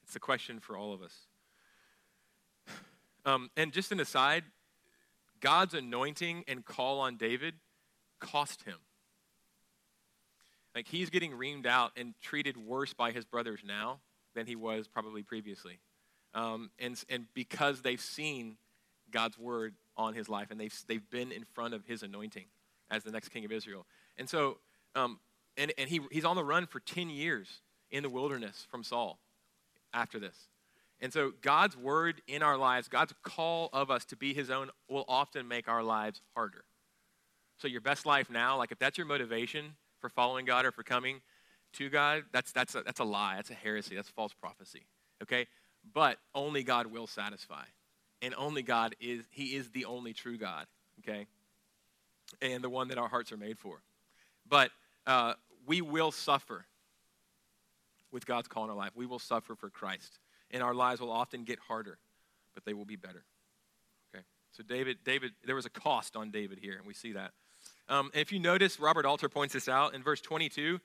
[0.03, 1.13] It's the question for all of us.
[3.25, 4.45] Um, and just an aside,
[5.41, 7.53] God's anointing and call on David
[8.19, 8.77] cost him.
[10.73, 13.99] Like he's getting reamed out and treated worse by his brothers now
[14.35, 15.79] than he was probably previously.
[16.33, 18.57] Um, and, and because they've seen
[19.11, 22.45] God's word on his life, and they've, they've been in front of his anointing
[22.91, 23.85] as the next king of Israel.
[24.17, 24.57] And so,
[24.95, 25.19] um,
[25.57, 27.61] and, and he, he's on the run for 10 years
[27.91, 29.19] in the wilderness from Saul
[29.93, 30.35] after this.
[31.01, 34.69] And so, God's word in our lives, God's call of us to be his own,
[34.89, 36.65] will often make our lives harder.
[37.57, 40.83] So, your best life now, like if that's your motivation for following God or for
[40.83, 41.21] coming
[41.73, 43.35] to God, that's, that's, a, that's a lie.
[43.35, 43.95] That's a heresy.
[43.95, 44.87] That's false prophecy.
[45.23, 45.47] Okay?
[45.93, 47.63] But only God will satisfy
[48.21, 50.65] and only God is, He is the only true God,
[50.99, 51.25] okay?
[52.41, 53.81] And the one that our hearts are made for.
[54.47, 54.71] But
[55.07, 55.33] uh,
[55.65, 56.65] we will suffer
[58.11, 58.91] with God's call in our life.
[58.95, 60.19] We will suffer for Christ.
[60.51, 61.97] And our lives will often get harder,
[62.55, 63.23] but they will be better.
[64.13, 64.23] Okay?
[64.51, 67.31] So David, David, there was a cost on David here, and we see that.
[67.87, 70.79] Um, if you notice, Robert Alter points this out in verse 22.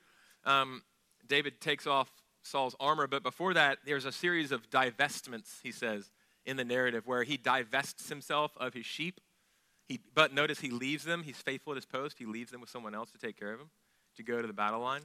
[0.45, 0.83] Um,
[1.27, 2.11] David takes off
[2.45, 6.11] Saul's armor, but before that, there's a series of divestments, he says,
[6.45, 9.21] in the narrative, where he divests himself of his sheep.
[9.89, 11.23] He, but notice he leaves them.
[11.23, 12.17] He's faithful at his post.
[12.19, 13.71] He leaves them with someone else to take care of him,
[14.17, 15.03] to go to the battle line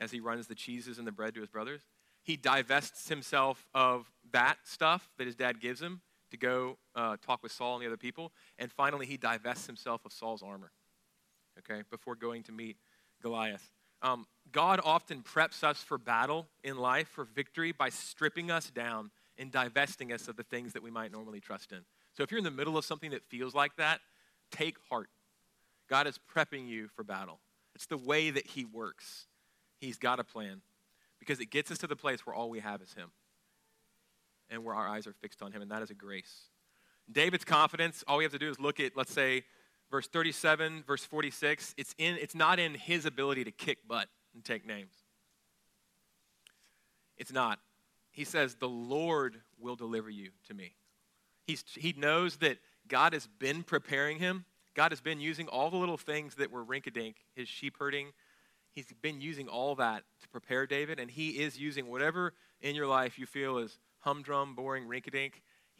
[0.00, 1.82] as he runs the cheeses and the bread to his brothers.
[2.22, 7.42] He divests himself of that stuff that his dad gives him to go uh, talk
[7.42, 8.32] with Saul and the other people.
[8.58, 10.70] And finally, he divests himself of Saul's armor,
[11.58, 12.76] okay, before going to meet
[13.20, 13.70] Goliath.
[14.02, 19.10] Um, God often preps us for battle in life, for victory, by stripping us down
[19.38, 21.78] and divesting us of the things that we might normally trust in.
[22.14, 24.00] So if you're in the middle of something that feels like that,
[24.50, 25.08] take heart.
[25.88, 27.40] God is prepping you for battle.
[27.74, 29.26] It's the way that He works.
[29.80, 30.60] He's got a plan
[31.18, 33.10] because it gets us to the place where all we have is Him
[34.50, 36.50] and where our eyes are fixed on Him, and that is a grace.
[37.10, 39.44] David's confidence, all we have to do is look at, let's say,
[39.92, 41.74] verse 37, verse 46.
[41.76, 44.94] It's, in, it's not in his ability to kick butt and take names.
[47.16, 47.60] It's not.
[48.10, 50.74] He says, The Lord will deliver you to me.
[51.46, 54.44] He's, he knows that God has been preparing him.
[54.74, 58.08] God has been using all the little things that were rinkadink, his sheep herding.
[58.72, 62.86] He's been using all that to prepare David, and he is using whatever in your
[62.86, 65.32] life you feel is humdrum, boring, rinkadink.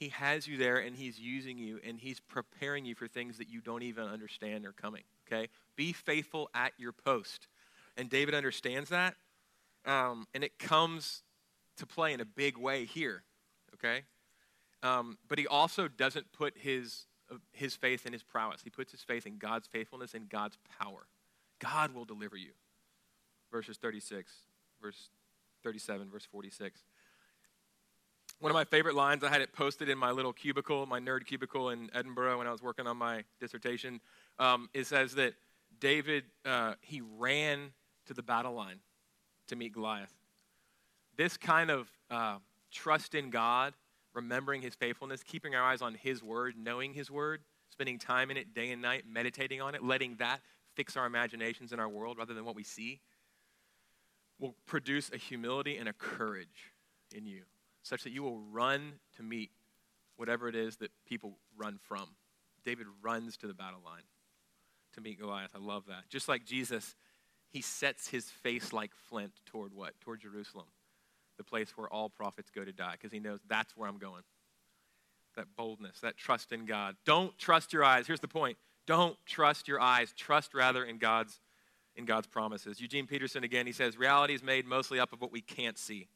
[0.02, 3.48] He has you there, and he's using you, and he's preparing you for things that
[3.48, 5.04] you don't even understand are coming.
[5.28, 5.46] Okay?
[5.76, 7.46] Be faithful at your post.
[7.96, 9.14] And David understands that,
[9.86, 11.22] um, and it comes
[11.76, 13.22] to play in a big way here.
[13.74, 14.02] Okay?
[14.82, 18.60] Um, but he also doesn't put his, uh, his faith in his prowess.
[18.64, 21.06] He puts his faith in God's faithfulness and God's power.
[21.60, 22.50] God will deliver you.
[23.52, 24.32] Verses 36,
[24.82, 25.10] verse
[25.62, 26.80] 37, verse 46.
[28.42, 31.26] One of my favorite lines, I had it posted in my little cubicle, my nerd
[31.26, 34.00] cubicle in Edinburgh when I was working on my dissertation.
[34.40, 35.34] Um, it says that
[35.78, 37.70] David, uh, he ran
[38.06, 38.80] to the battle line
[39.46, 40.12] to meet Goliath.
[41.16, 42.38] This kind of uh,
[42.72, 43.74] trust in God
[44.12, 48.36] remembering his faithfulness, keeping our eyes on his word, knowing his word, spending time in
[48.36, 50.40] it day and night, meditating on it, letting that
[50.74, 52.98] fix our imaginations in our world rather than what we see,
[54.40, 56.72] will produce a humility and a courage
[57.14, 57.42] in you,
[57.82, 59.50] such that you will run to meet
[60.16, 62.08] whatever it is that people run from.
[62.64, 64.04] David runs to the battle line
[64.94, 65.50] to meet Goliath.
[65.54, 66.08] I love that.
[66.08, 66.94] Just like Jesus,
[67.48, 70.00] he sets his face like flint toward what?
[70.00, 70.66] Toward Jerusalem
[71.42, 74.22] the place where all prophets go to die because he knows that's where I'm going.
[75.36, 76.96] That boldness, that trust in God.
[77.04, 78.06] Don't trust your eyes.
[78.06, 78.58] Here's the point.
[78.86, 80.12] Don't trust your eyes.
[80.16, 81.40] Trust rather in God's
[81.94, 82.80] in God's promises.
[82.80, 86.08] Eugene Peterson again, he says reality is made mostly up of what we can't see.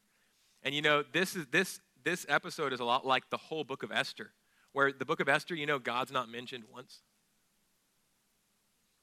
[0.63, 3.83] And you know, this is this this episode is a lot like the whole book
[3.83, 4.31] of Esther,
[4.73, 7.03] where the book of Esther, you know, God's not mentioned once.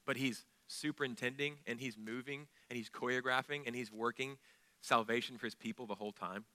[0.06, 4.38] But he's superintending and he's moving and he's choreographing and he's working
[4.82, 6.46] salvation for his people the whole time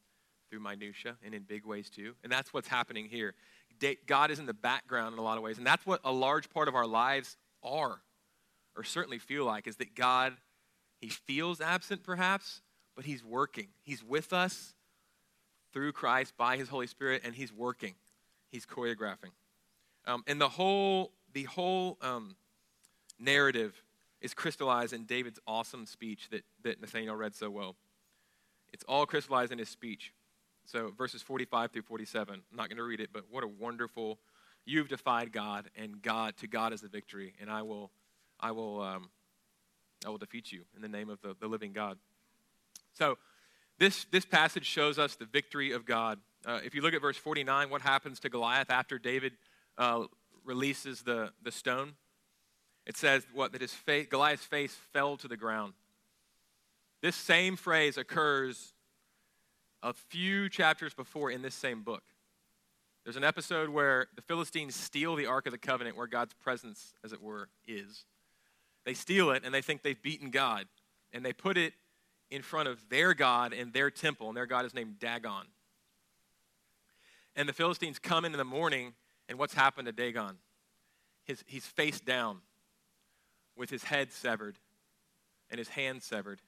[0.49, 2.15] through minutia and in big ways too.
[2.23, 3.35] And that's what's happening here.
[4.07, 6.51] God is in the background in a lot of ways, and that's what a large
[6.51, 8.01] part of our lives are,
[8.77, 10.35] or certainly feel like, is that God,
[11.01, 12.61] He feels absent perhaps,
[12.97, 13.69] but He's working.
[13.83, 14.75] He's with us
[15.72, 17.94] through Christ by His Holy Spirit, and He's working.
[18.50, 19.33] He's choreographing.
[20.07, 22.37] Um, and the whole, the whole um,
[23.18, 23.83] narrative
[24.20, 27.76] is crystallized in David's awesome speech that, that Nathaniel read so well.
[28.72, 30.12] It's all crystallized in his speech.
[30.64, 32.35] So, verses 45 through 47.
[32.35, 34.18] I'm not going to read it, but what a wonderful.
[34.66, 37.90] You've defied God, and God to God is the victory, and I will,
[38.38, 39.09] I will, um,
[40.04, 41.96] I will defeat you in the name of the, the living God.
[42.92, 43.16] So,
[43.79, 46.19] this this passage shows us the victory of God.
[46.47, 49.33] Uh, if you look at verse 49, what happens to Goliath after David
[49.77, 50.05] uh,
[50.45, 51.95] releases the the stone?
[52.87, 55.75] It says what that his face, Goliath's face fell to the ground.
[57.03, 58.73] This same phrase occurs
[59.83, 62.03] a few chapters before in this same book.
[63.05, 66.93] There's an episode where the Philistines steal the Ark of the Covenant, where God's presence,
[67.05, 68.05] as it were, is.
[68.85, 70.67] They steal it and they think they've beaten God.
[71.12, 71.73] And they put it
[72.31, 75.47] in front of their God in their temple, and their God is named Dagon.
[77.37, 78.95] And the Philistines come in in the morning,
[79.29, 80.38] and what's happened to Dagon?
[81.25, 82.38] His, he's face down
[83.57, 84.59] with his head severed
[85.51, 86.41] and his hand severed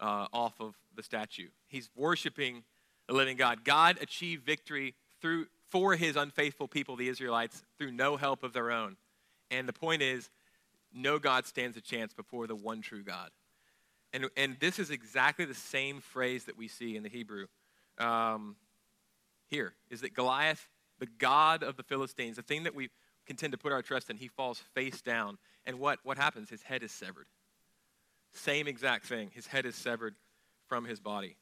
[0.00, 1.48] uh, off of the statue.
[1.68, 2.64] He's worshiping
[3.06, 3.64] the living God.
[3.64, 8.70] God achieved victory through for his unfaithful people, the Israelites, through no help of their
[8.70, 8.96] own.
[9.50, 10.30] And the point is,
[10.92, 13.30] no God stands a chance before the one true God.
[14.12, 17.46] And, and this is exactly the same phrase that we see in the Hebrew
[17.98, 18.56] um,
[19.48, 20.68] here, is that Goliath
[21.00, 22.90] the God of the Philistines, the thing that we
[23.26, 25.38] contend to put our trust in, he falls face down.
[25.64, 26.48] And what, what happens?
[26.48, 27.26] His head is severed.
[28.32, 29.30] Same exact thing.
[29.34, 30.14] His head is severed
[30.68, 31.36] from his body.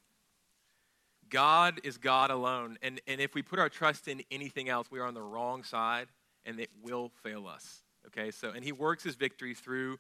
[1.28, 2.78] God is God alone.
[2.80, 5.62] And, and if we put our trust in anything else, we are on the wrong
[5.62, 6.06] side
[6.46, 7.82] and it will fail us.
[8.06, 9.98] Okay, so, and he works his victory through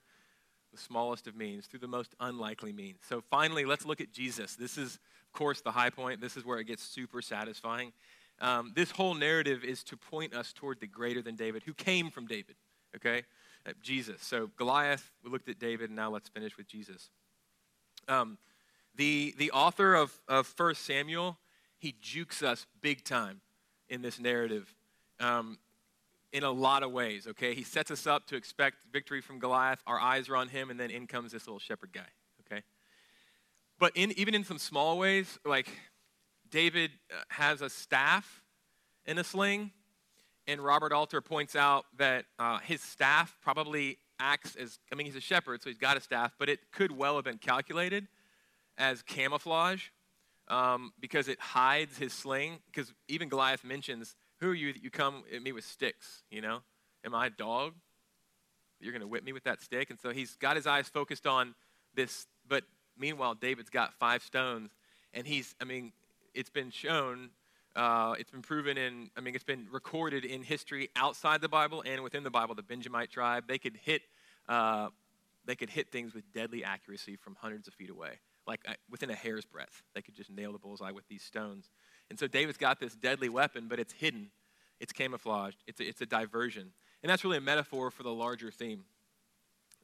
[0.72, 2.98] the smallest of means, through the most unlikely means.
[3.08, 4.54] So finally, let's look at Jesus.
[4.54, 6.20] This is, of course, the high point.
[6.20, 7.92] This is where it gets super satisfying.
[8.40, 12.10] Um, this whole narrative is to point us toward the greater than David, who came
[12.10, 12.56] from David,
[12.94, 13.24] okay?
[13.66, 14.22] Uh, Jesus.
[14.22, 17.10] So Goliath, we looked at David, and now let's finish with Jesus.
[18.06, 18.38] Um,
[18.94, 21.38] the, the author of, of 1 Samuel,
[21.78, 23.40] he jukes us big time
[23.88, 24.74] in this narrative
[25.20, 25.58] um,
[26.32, 27.54] in a lot of ways, okay?
[27.54, 29.82] He sets us up to expect victory from Goliath.
[29.86, 32.08] Our eyes are on him, and then in comes this little shepherd guy,
[32.40, 32.62] okay?
[33.78, 35.68] But in, even in some small ways, like
[36.50, 38.42] David uh, has a staff
[39.06, 39.72] in a sling,
[40.46, 45.16] and Robert Alter points out that uh, his staff probably acts as, I mean, he's
[45.16, 48.08] a shepherd, so he's got a staff, but it could well have been calculated
[48.76, 49.84] as camouflage
[50.48, 52.58] um, because it hides his sling.
[52.66, 56.22] Because even Goliath mentions, Who are you that you come at me with sticks?
[56.30, 56.60] You know,
[57.04, 57.74] am I a dog?
[58.80, 59.90] You're going to whip me with that stick?
[59.90, 61.54] And so he's got his eyes focused on
[61.94, 62.62] this, but
[62.96, 64.70] meanwhile, David's got five stones,
[65.12, 65.92] and he's, I mean,
[66.34, 67.30] it's been shown,
[67.74, 71.82] uh, it's been proven in, I mean, it's been recorded in history outside the Bible
[71.84, 72.54] and within the Bible.
[72.54, 74.02] The Benjamite tribe, they could hit,
[74.48, 74.90] uh,
[75.44, 79.10] they could hit things with deadly accuracy from hundreds of feet away, like uh, within
[79.10, 79.82] a hair's breadth.
[79.94, 81.70] They could just nail the bullseye with these stones.
[82.10, 84.30] And so David's got this deadly weapon, but it's hidden,
[84.80, 86.72] it's camouflaged, it's a, it's a diversion.
[87.02, 88.84] And that's really a metaphor for the larger theme.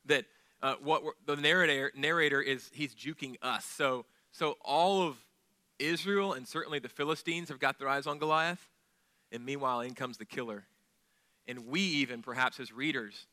[0.07, 0.25] That
[0.63, 3.65] uh, what the narrator, narrator is, he's juking us.
[3.65, 5.17] So, so all of
[5.79, 8.67] Israel and certainly the Philistines have got their eyes on Goliath,
[9.31, 10.65] and meanwhile, in comes the killer.
[11.47, 13.27] And we, even perhaps as readers,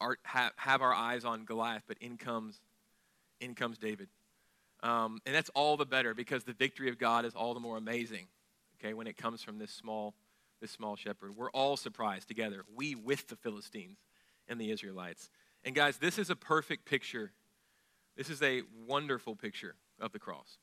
[0.00, 2.60] are, have, have our eyes on Goliath, but in comes,
[3.40, 4.08] in comes David.
[4.84, 7.78] Um, and that's all the better because the victory of God is all the more
[7.78, 8.26] amazing,
[8.78, 10.14] okay, when it comes from this small,
[10.60, 11.34] this small shepherd.
[11.34, 13.96] We're all surprised together, we with the Philistines
[14.46, 15.30] and the Israelites.
[15.64, 17.32] And guys, this is a perfect picture.
[18.14, 20.58] This is a wonderful picture of the cross.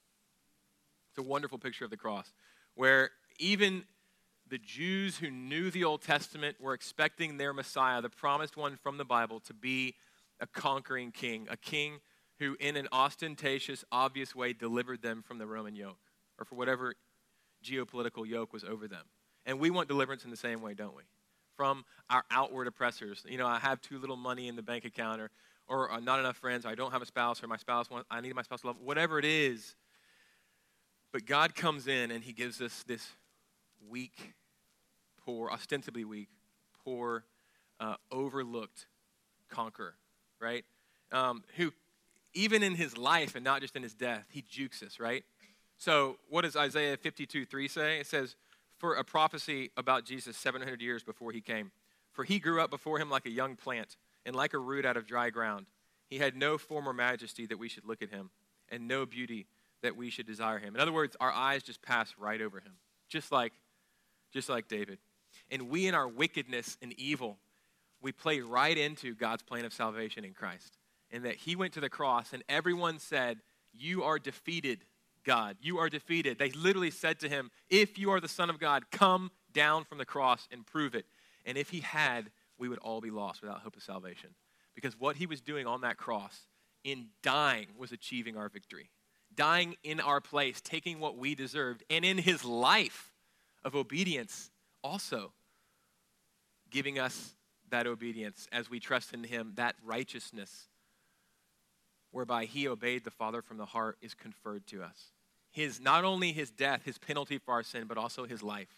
[1.09, 2.31] It's a wonderful picture of the cross
[2.75, 3.83] where even
[4.47, 8.97] the Jews who knew the Old Testament were expecting their Messiah, the promised one from
[8.97, 9.95] the Bible, to be
[10.39, 12.01] a conquering king, a king
[12.41, 15.99] who, in an ostentatious, obvious way, delivered them from the Roman yoke
[16.39, 16.95] or for whatever
[17.63, 19.05] geopolitical yoke was over them.
[19.45, 21.03] And we want deliverance in the same way, don't we?
[21.55, 23.23] From our outward oppressors.
[23.29, 25.21] You know, I have too little money in the bank account,
[25.67, 28.07] or, or not enough friends, or I don't have a spouse, or my spouse wants,
[28.09, 28.77] I need my spouse to love.
[28.83, 29.75] Whatever it is,
[31.13, 33.07] but God comes in and he gives us this
[33.87, 34.33] weak,
[35.23, 36.29] poor, ostensibly weak,
[36.83, 37.23] poor,
[37.79, 38.87] uh, overlooked
[39.47, 39.93] conqueror,
[40.39, 40.65] right?
[41.11, 41.71] Um, who,
[42.33, 45.23] even in his life and not just in his death, he jukes us, right?
[45.77, 47.99] So, what does Isaiah 52 3 say?
[47.99, 48.35] It says,
[48.77, 51.71] For a prophecy about Jesus 700 years before he came.
[52.13, 54.97] For he grew up before him like a young plant and like a root out
[54.97, 55.65] of dry ground.
[56.09, 58.29] He had no form or majesty that we should look at him,
[58.69, 59.47] and no beauty
[59.81, 60.75] that we should desire him.
[60.75, 62.73] In other words, our eyes just pass right over him,
[63.09, 63.53] just like,
[64.31, 64.99] just like David.
[65.49, 67.37] And we, in our wickedness and evil,
[68.01, 70.77] we play right into God's plan of salvation in Christ.
[71.11, 73.39] And that he went to the cross, and everyone said,
[73.73, 74.85] You are defeated,
[75.25, 75.57] God.
[75.61, 76.39] You are defeated.
[76.39, 79.97] They literally said to him, If you are the Son of God, come down from
[79.97, 81.05] the cross and prove it.
[81.45, 84.29] And if he had, we would all be lost without hope of salvation.
[84.73, 86.47] Because what he was doing on that cross
[86.83, 88.89] in dying was achieving our victory
[89.35, 93.13] dying in our place, taking what we deserved, and in his life
[93.63, 94.51] of obedience,
[94.83, 95.31] also
[96.69, 97.35] giving us
[97.69, 100.67] that obedience as we trust in him, that righteousness
[102.11, 105.11] whereby he obeyed the Father from the heart is conferred to us.
[105.51, 108.69] His not only his death, his penalty for our sin, but also his life.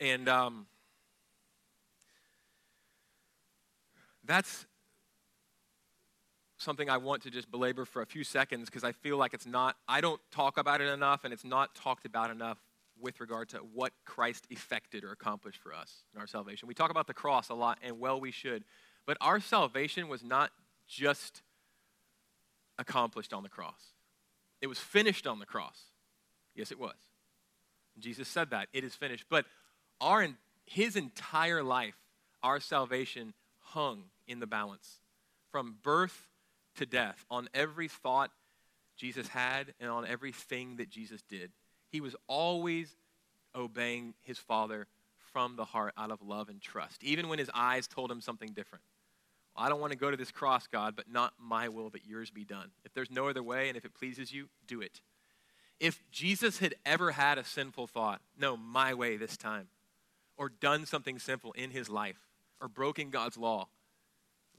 [0.00, 0.66] And um,
[4.24, 4.66] that's
[6.58, 9.46] something I want to just belabor for a few seconds because I feel like it's
[9.46, 12.58] not, I don't talk about it enough and it's not talked about enough
[13.00, 16.68] with regard to what Christ effected or accomplished for us in our salvation.
[16.68, 18.64] We talk about the cross a lot, and well, we should.
[19.04, 20.50] But our salvation was not
[20.86, 21.42] just
[22.78, 23.92] accomplished on the cross,
[24.60, 25.78] it was finished on the cross.
[26.54, 26.94] Yes, it was.
[27.98, 28.68] Jesus said that.
[28.72, 29.26] It is finished.
[29.28, 29.44] But
[30.00, 30.26] our,
[30.66, 31.96] his entire life,
[32.42, 35.00] our salvation hung in the balance.
[35.50, 36.28] From birth
[36.76, 38.30] to death on every thought
[38.96, 41.50] Jesus had and on everything that Jesus did.
[41.90, 42.96] He was always
[43.54, 44.86] obeying his father
[45.32, 48.50] from the heart out of love and trust, even when his eyes told him something
[48.52, 48.84] different.
[49.56, 52.30] I don't want to go to this cross, God, but not my will, but yours
[52.30, 52.70] be done.
[52.84, 55.00] If there's no other way and if it pleases you, do it.
[55.80, 59.68] If Jesus had ever had a sinful thought, no, my way this time,
[60.36, 62.18] or done something sinful in his life,
[62.60, 63.68] or broken God's law,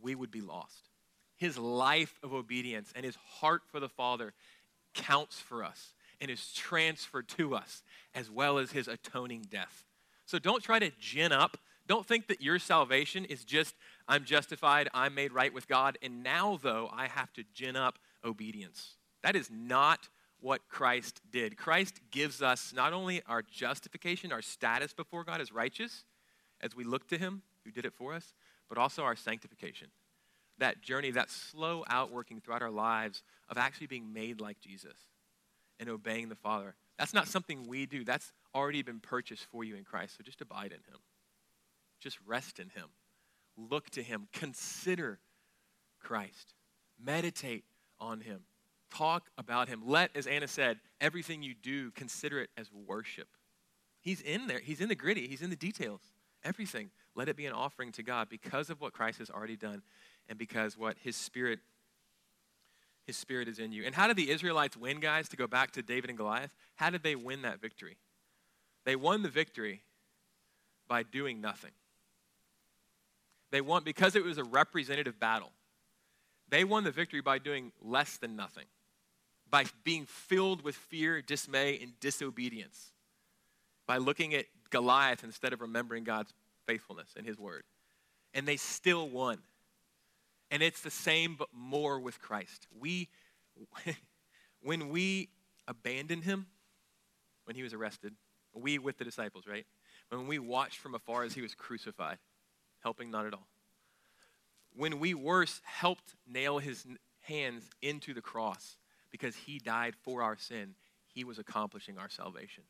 [0.01, 0.89] we would be lost.
[1.37, 4.33] His life of obedience and his heart for the Father
[4.93, 7.83] counts for us and is transferred to us,
[8.13, 9.83] as well as his atoning death.
[10.25, 11.57] So don't try to gin up.
[11.87, 13.75] Don't think that your salvation is just,
[14.07, 17.97] I'm justified, I'm made right with God, and now, though, I have to gin up
[18.23, 18.97] obedience.
[19.23, 20.07] That is not
[20.39, 21.57] what Christ did.
[21.57, 26.03] Christ gives us not only our justification, our status before God as righteous,
[26.61, 28.33] as we look to Him who did it for us,
[28.69, 29.87] but also our sanctification.
[30.59, 34.95] That journey, that slow outworking throughout our lives of actually being made like Jesus
[35.79, 36.75] and obeying the Father.
[36.97, 38.05] That's not something we do.
[38.05, 40.15] That's already been purchased for you in Christ.
[40.17, 40.99] So just abide in Him.
[41.99, 42.89] Just rest in Him.
[43.57, 44.27] Look to Him.
[44.33, 45.19] Consider
[45.99, 46.53] Christ.
[47.03, 47.63] Meditate
[47.99, 48.41] on Him.
[48.89, 49.81] Talk about Him.
[49.85, 53.27] Let, as Anna said, everything you do, consider it as worship.
[54.01, 54.59] He's in there.
[54.59, 55.27] He's in the gritty.
[55.27, 56.01] He's in the details.
[56.43, 56.91] Everything.
[57.15, 59.81] Let it be an offering to God because of what Christ has already done
[60.29, 61.59] and because what His Spirit
[63.05, 63.83] his spirit is in you.
[63.85, 66.55] And how did the Israelites win, guys, to go back to David and Goliath?
[66.75, 67.97] How did they win that victory?
[68.83, 69.83] They won the victory
[70.87, 71.71] by doing nothing.
[73.55, 75.53] They won because it was a representative battle.
[76.49, 78.65] They won the victory by doing less than nothing,
[79.49, 82.91] by being filled with fear, dismay, and disobedience,
[83.87, 86.33] by looking at Goliath instead of remembering God's
[86.67, 87.63] faithfulness and his word.
[88.33, 89.37] And they still won.
[90.51, 92.67] And it's the same but more with Christ.
[92.77, 93.07] We
[94.63, 95.29] when we
[95.65, 96.47] abandoned him
[97.45, 98.15] when he was arrested,
[98.53, 99.65] we with the disciples, right?
[100.09, 102.17] When we watched from afar as he was crucified,
[102.85, 103.47] helping not at all.
[104.77, 106.85] When we worse helped nail his
[107.21, 108.77] hands into the cross
[109.09, 110.75] because he died for our sin,
[111.07, 112.63] he was accomplishing our salvation.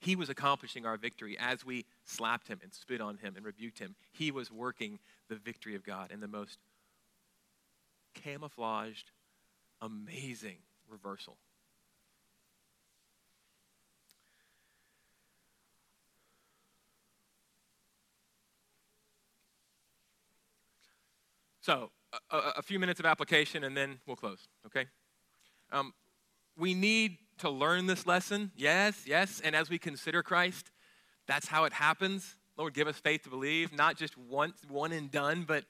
[0.00, 3.78] He was accomplishing our victory as we slapped him and spit on him and rebuked
[3.78, 3.94] him.
[4.12, 4.98] He was working
[5.30, 6.58] the victory of God in the most
[8.12, 9.12] camouflaged,
[9.80, 10.58] amazing
[10.90, 11.38] reversal.
[21.64, 21.90] So,
[22.30, 24.84] a, a, few minutes of application and then we'll close, okay?
[25.72, 25.94] Um,
[26.58, 30.70] we need to learn this lesson, yes, yes, and as we consider Christ,
[31.26, 32.34] that's how it happens.
[32.58, 35.64] Lord, give us faith to believe, not just once, one and done, but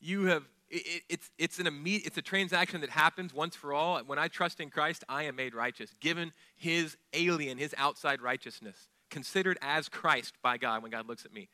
[0.00, 3.98] you have, it, it's, it's, an immediate, it's a transaction that happens once for all.
[3.98, 8.88] When I trust in Christ, I am made righteous, given his alien, his outside righteousness,
[9.10, 11.50] considered as Christ by God when God looks at me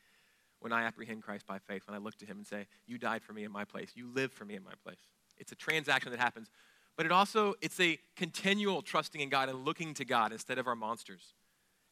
[0.61, 3.23] when I apprehend Christ by faith, when I look to him and say, You died
[3.23, 3.91] for me in my place.
[3.95, 4.99] You live for me in my place.
[5.37, 6.49] It's a transaction that happens.
[6.95, 10.67] But it also, it's a continual trusting in God and looking to God instead of
[10.67, 11.33] our monsters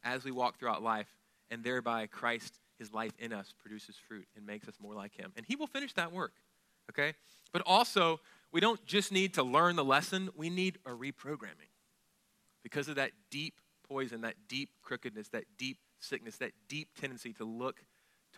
[0.03, 1.07] as we walk throughout life.
[1.49, 5.33] And thereby, Christ, his life in us, produces fruit and makes us more like him.
[5.35, 6.33] And he will finish that work,
[6.91, 7.13] okay?
[7.51, 8.19] But also,
[8.51, 11.71] we don't just need to learn the lesson, we need a reprogramming.
[12.61, 13.55] Because of that deep
[13.87, 17.81] poison, that deep crookedness, that deep sickness, that deep tendency to look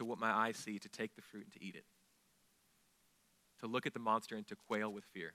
[0.02, 1.86] to what my eyes see, to take the fruit and to eat it.
[3.60, 5.34] To look at the monster and to quail with fear.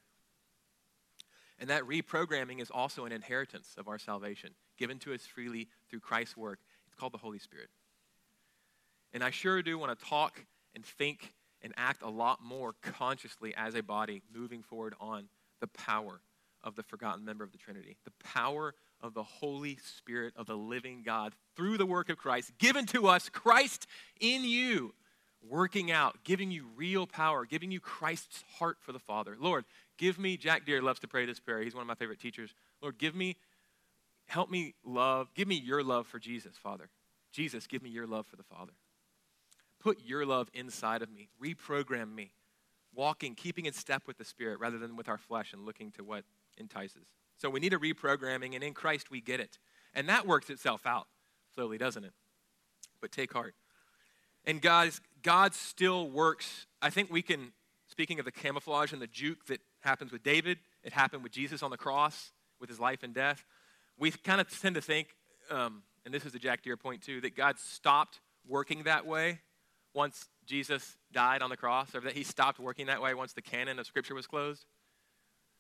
[1.60, 6.00] And that reprogramming is also an inheritance of our salvation, given to us freely through
[6.00, 6.58] Christ's work.
[6.84, 7.68] It's called the Holy Spirit.
[9.12, 10.44] And I sure do want to talk
[10.74, 15.28] and think and act a lot more consciously as a body moving forward on
[15.60, 16.20] the power
[16.66, 20.56] of the forgotten member of the Trinity, the power of the Holy Spirit of the
[20.56, 23.86] living God through the work of Christ, given to us, Christ
[24.20, 24.92] in you,
[25.48, 29.36] working out, giving you real power, giving you Christ's heart for the Father.
[29.38, 29.64] Lord,
[29.96, 31.62] give me, Jack Deere loves to pray this prayer.
[31.62, 32.52] He's one of my favorite teachers.
[32.82, 33.36] Lord, give me,
[34.26, 36.88] help me love, give me your love for Jesus, Father.
[37.32, 38.72] Jesus, give me your love for the Father.
[39.78, 42.32] Put your love inside of me, reprogram me,
[42.92, 46.02] walking, keeping in step with the Spirit rather than with our flesh and looking to
[46.02, 46.24] what
[46.58, 47.06] entices.
[47.38, 49.58] So we need a reprogramming, and in Christ we get it.
[49.94, 51.06] And that works itself out
[51.54, 52.12] slowly, doesn't it?
[53.00, 53.54] But take heart.
[54.44, 54.90] And God,
[55.22, 56.66] God still works.
[56.80, 57.52] I think we can,
[57.88, 61.62] speaking of the camouflage and the juke that happens with David, it happened with Jesus
[61.62, 63.44] on the cross with his life and death.
[63.98, 65.08] We kind of tend to think,
[65.50, 69.40] um, and this is a Jack Deere point too, that God stopped working that way
[69.94, 73.42] once Jesus died on the cross, or that he stopped working that way once the
[73.42, 74.64] canon of Scripture was closed.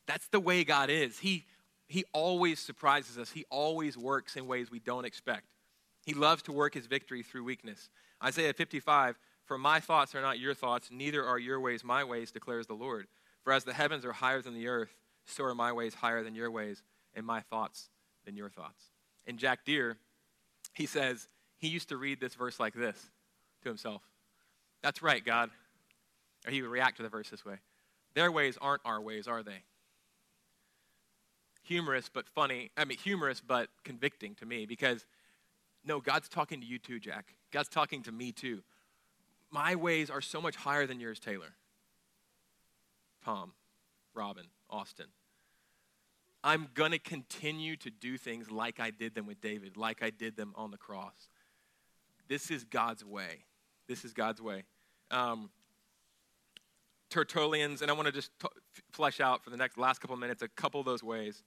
[0.06, 1.18] That's the way God is.
[1.18, 1.46] He
[1.88, 3.30] he always surprises us.
[3.30, 5.46] He always works in ways we don't expect.
[6.04, 7.90] He loves to work his victory through weakness.
[8.22, 12.32] Isaiah 55 For my thoughts are not your thoughts, neither are your ways my ways,
[12.32, 13.06] declares the Lord.
[13.44, 14.96] For as the heavens are higher than the earth,
[15.26, 16.82] so are my ways higher than your ways,
[17.14, 17.88] and my thoughts
[18.24, 18.90] than your thoughts.
[19.26, 19.96] And Jack Deere,
[20.72, 21.28] he says,
[21.58, 22.98] he used to read this verse like this
[23.62, 24.02] to himself
[24.82, 25.50] That's right, God.
[26.46, 27.56] Or he would react to the verse this way
[28.14, 29.62] Their ways aren't our ways, are they?
[31.66, 32.70] Humorous but funny.
[32.76, 35.04] I mean, humorous but convicting to me because
[35.84, 37.34] no, God's talking to you too, Jack.
[37.52, 38.62] God's talking to me too.
[39.50, 41.54] My ways are so much higher than yours, Taylor.
[43.24, 43.52] Tom,
[44.14, 45.06] Robin, Austin.
[46.44, 50.10] I'm going to continue to do things like I did them with David, like I
[50.10, 51.28] did them on the cross.
[52.28, 53.44] This is God's way.
[53.88, 54.64] This is God's way.
[55.10, 55.50] Um,
[57.10, 58.48] Tertullians, and I want to just t-
[58.92, 61.42] flesh out for the next last couple of minutes a couple of those ways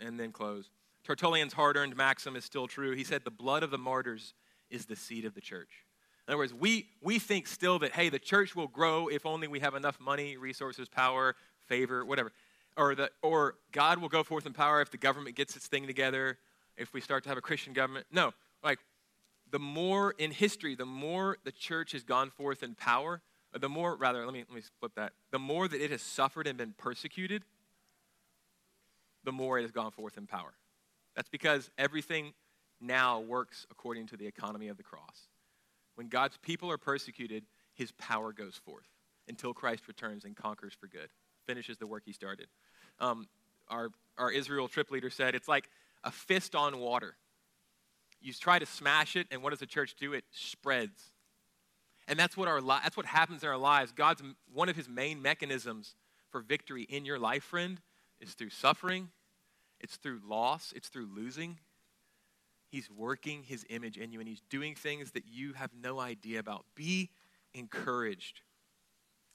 [0.00, 0.70] and then close.
[1.04, 2.94] Tertullian's hard earned maxim is still true.
[2.94, 4.34] He said, The blood of the martyrs
[4.70, 5.70] is the seed of the church.
[6.26, 9.46] In other words, we, we think still that, hey, the church will grow if only
[9.46, 11.36] we have enough money, resources, power,
[11.68, 12.32] favor, whatever.
[12.76, 15.86] Or, the, or God will go forth in power if the government gets its thing
[15.86, 16.38] together,
[16.78, 18.06] if we start to have a Christian government.
[18.10, 18.32] No,
[18.62, 18.78] like
[19.50, 23.20] the more in history, the more the church has gone forth in power,
[23.52, 25.12] the more, rather, let me, let me flip that.
[25.30, 27.44] The more that it has suffered and been persecuted,
[29.24, 30.54] the more it has gone forth in power.
[31.16, 32.32] That's because everything
[32.80, 35.28] now works according to the economy of the cross.
[35.94, 37.44] When God's people are persecuted,
[37.74, 38.86] his power goes forth
[39.28, 41.08] until Christ returns and conquers for good,
[41.46, 42.48] finishes the work he started.
[43.00, 43.26] Um,
[43.68, 45.68] our, our Israel trip leader said it's like
[46.02, 47.16] a fist on water.
[48.20, 50.12] You try to smash it, and what does the church do?
[50.12, 51.12] It spreads.
[52.06, 53.92] And that's what, our li- that's what happens in our lives.
[53.92, 54.22] God's
[54.52, 55.94] one of his main mechanisms
[56.30, 57.80] for victory in your life, friend,
[58.20, 59.08] is through suffering,
[59.80, 61.58] it's through loss, it's through losing.
[62.68, 66.40] He's working his image in you and he's doing things that you have no idea
[66.40, 66.64] about.
[66.74, 67.10] Be
[67.52, 68.40] encouraged.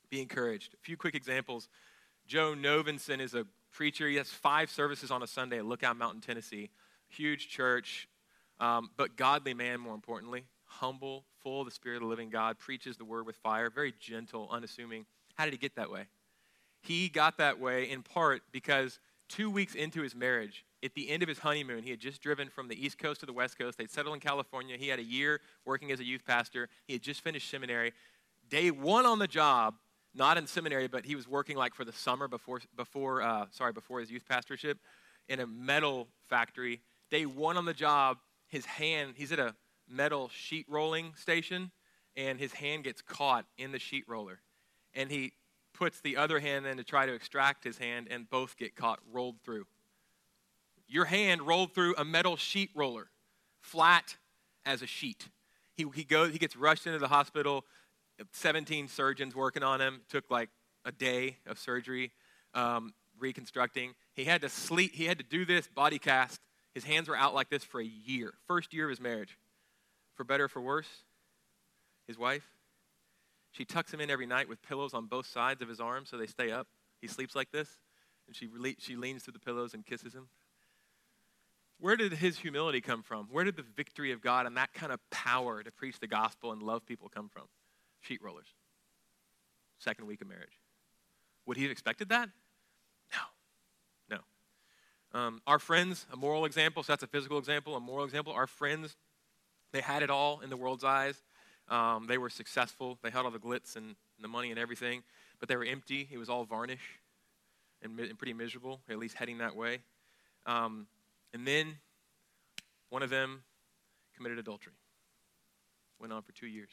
[0.09, 0.73] Be encouraged.
[0.73, 1.69] A few quick examples.
[2.27, 4.07] Joe Novenson is a preacher.
[4.07, 6.69] He has five services on a Sunday at Lookout Mountain, Tennessee.
[7.07, 8.07] Huge church,
[8.59, 10.43] um, but godly man, more importantly.
[10.65, 13.93] Humble, full of the Spirit of the living God, preaches the word with fire, very
[13.99, 15.05] gentle, unassuming.
[15.35, 16.07] How did he get that way?
[16.81, 21.21] He got that way in part because two weeks into his marriage, at the end
[21.23, 23.77] of his honeymoon, he had just driven from the East Coast to the West Coast.
[23.77, 24.77] They'd settled in California.
[24.77, 26.69] He had a year working as a youth pastor.
[26.87, 27.91] He had just finished seminary.
[28.49, 29.75] Day one on the job,
[30.15, 33.73] not in seminary, but he was working like for the summer before, before uh, sorry,
[33.73, 34.79] before his youth pastorship
[35.27, 36.81] in a metal factory.
[37.11, 38.17] Day one on the job,
[38.47, 39.55] his hand, he's at a
[39.87, 41.71] metal sheet rolling station,
[42.15, 44.39] and his hand gets caught in the sheet roller.
[44.93, 45.33] And he
[45.79, 48.99] puts the other hand in to try to extract his hand, and both get caught,
[49.11, 49.65] rolled through.
[50.89, 53.09] Your hand rolled through a metal sheet roller,
[53.61, 54.17] flat
[54.65, 55.29] as a sheet.
[55.75, 57.63] He, he, goes, he gets rushed into the hospital.
[58.33, 60.01] 17 surgeons working on him.
[60.09, 60.49] Took like
[60.83, 62.11] a day of surgery,
[62.53, 63.93] um, reconstructing.
[64.13, 64.93] He had to sleep.
[64.93, 66.41] He had to do this body cast.
[66.73, 68.33] His hands were out like this for a year.
[68.47, 69.37] First year of his marriage.
[70.15, 70.89] For better or for worse,
[72.05, 72.45] his wife
[73.51, 76.17] she tucks him in every night with pillows on both sides of his arms so
[76.17, 76.67] they stay up.
[77.01, 77.69] He sleeps like this,
[78.27, 78.47] and she,
[78.77, 80.27] she leans through the pillows and kisses him.
[81.79, 83.27] Where did his humility come from?
[83.31, 86.51] Where did the victory of God and that kind of power to preach the gospel
[86.51, 87.45] and love people come from?
[88.01, 88.47] Sheet rollers.
[89.79, 90.59] Second week of marriage.
[91.45, 92.29] Would he have expected that?
[93.13, 94.17] No.
[95.13, 95.19] No.
[95.19, 98.33] Um, our friends, a moral example, so that's a physical example, a moral example.
[98.33, 98.97] Our friends,
[99.71, 101.23] they had it all in the world's eyes.
[101.69, 102.97] Um, they were successful.
[103.03, 105.03] They had all the glitz and the money and everything,
[105.39, 106.07] but they were empty.
[106.11, 106.99] It was all varnish
[107.81, 109.79] and, and pretty miserable, at least heading that way.
[110.45, 110.87] Um,
[111.33, 111.77] and then
[112.89, 113.43] one of them
[114.15, 114.73] committed adultery.
[115.99, 116.71] Went on for two years.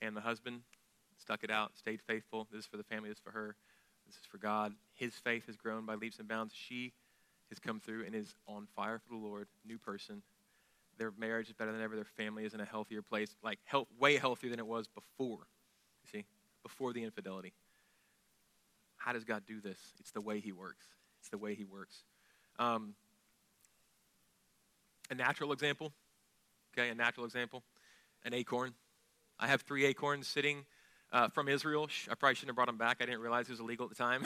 [0.00, 0.60] And the husband
[1.18, 2.48] stuck it out, stayed faithful.
[2.50, 3.54] This is for the family, this is for her,
[4.06, 4.72] this is for God.
[4.94, 6.54] His faith has grown by leaps and bounds.
[6.54, 6.92] She
[7.50, 10.22] has come through and is on fire for the Lord, new person,
[11.02, 11.96] their marriage is better than ever.
[11.96, 15.48] Their family is in a healthier place, like health, way healthier than it was before.
[16.04, 16.24] You see,
[16.62, 17.52] before the infidelity.
[18.98, 19.78] How does God do this?
[19.98, 20.86] It's the way He works.
[21.18, 22.04] It's the way He works.
[22.60, 22.94] Um,
[25.10, 25.92] a natural example,
[26.72, 27.64] okay, a natural example,
[28.24, 28.74] an acorn.
[29.40, 30.66] I have three acorns sitting
[31.12, 31.88] uh, from Israel.
[32.10, 32.98] I probably shouldn't have brought them back.
[33.00, 34.24] I didn't realize it was illegal at the time.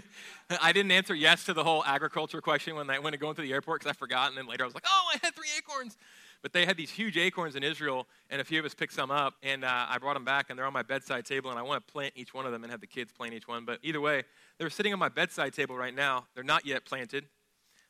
[0.60, 3.42] I didn't answer yes to the whole agriculture question when I went to go into
[3.42, 4.28] the airport because I forgot.
[4.28, 5.96] And then later I was like, oh, I had three acorns.
[6.42, 9.10] But they had these huge acorns in Israel, and a few of us picked some
[9.10, 9.34] up.
[9.42, 11.48] And uh, I brought them back, and they're on my bedside table.
[11.48, 13.48] And I want to plant each one of them and have the kids plant each
[13.48, 13.64] one.
[13.64, 14.24] But either way,
[14.58, 16.26] they're sitting on my bedside table right now.
[16.34, 17.24] They're not yet planted,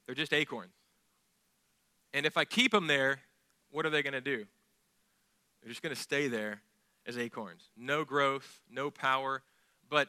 [0.06, 0.74] they're just acorns.
[2.12, 3.18] And if I keep them there,
[3.72, 4.44] what are they going to do?
[5.60, 6.60] They're just going to stay there
[7.06, 7.70] as acorns.
[7.76, 9.42] No growth, no power.
[9.88, 10.08] But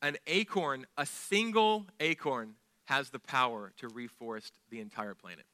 [0.00, 2.54] an acorn, a single acorn,
[2.86, 5.44] has the power to reforest the entire planet.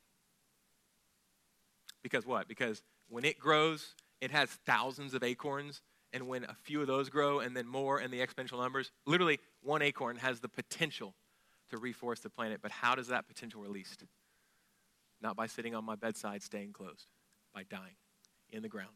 [2.03, 2.49] Because what?
[2.49, 5.83] Because when it grows, it has thousands of acorns.
[6.13, 9.41] And when a few of those grow and then more and the exponential numbers, literally
[9.63, 11.15] one acorn has the potential
[11.71, 12.61] to reforest the planet.
[12.63, 14.05] But how does that potential released?
[15.21, 17.07] Not by sitting on my bedside staying closed,
[17.55, 17.97] by dying
[18.51, 18.95] in the ground.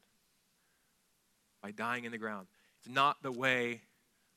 [1.62, 2.48] By dying in the ground.
[2.78, 3.82] It's not the way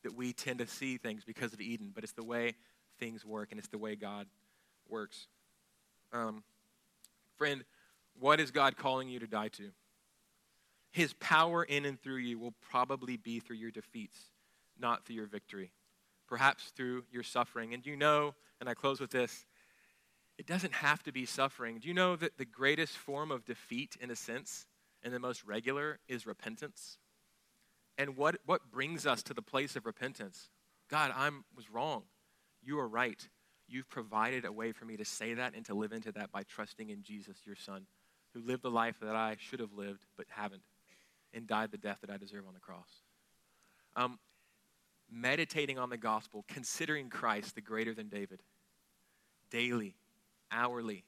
[0.03, 2.53] that we tend to see things because of Eden, but it's the way
[2.99, 4.27] things work and it's the way God
[4.87, 5.27] works.
[6.13, 6.43] Um,
[7.37, 7.63] friend,
[8.19, 9.71] what is God calling you to die to?
[10.91, 14.17] His power in and through you will probably be through your defeats,
[14.79, 15.71] not through your victory.
[16.27, 17.73] Perhaps through your suffering.
[17.73, 19.45] And you know, and I close with this,
[20.37, 21.79] it doesn't have to be suffering.
[21.79, 24.65] Do you know that the greatest form of defeat, in a sense,
[25.03, 26.97] and the most regular, is repentance?
[27.97, 30.49] And what, what brings us to the place of repentance?
[30.89, 32.03] God, I was wrong.
[32.61, 33.27] You are right.
[33.67, 36.43] You've provided a way for me to say that and to live into that by
[36.43, 37.87] trusting in Jesus, your Son,
[38.33, 40.63] who lived the life that I should have lived but haven't,
[41.33, 42.89] and died the death that I deserve on the cross.
[43.95, 44.19] Um,
[45.09, 48.41] meditating on the gospel, considering Christ the greater than David,
[49.49, 49.95] daily,
[50.51, 51.05] hourly,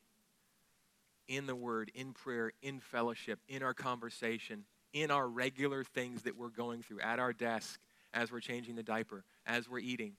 [1.27, 4.63] in the word, in prayer, in fellowship, in our conversation,
[4.93, 7.79] in our regular things that we're going through, at our desk,
[8.13, 10.13] as we're changing the diaper, as we're eating,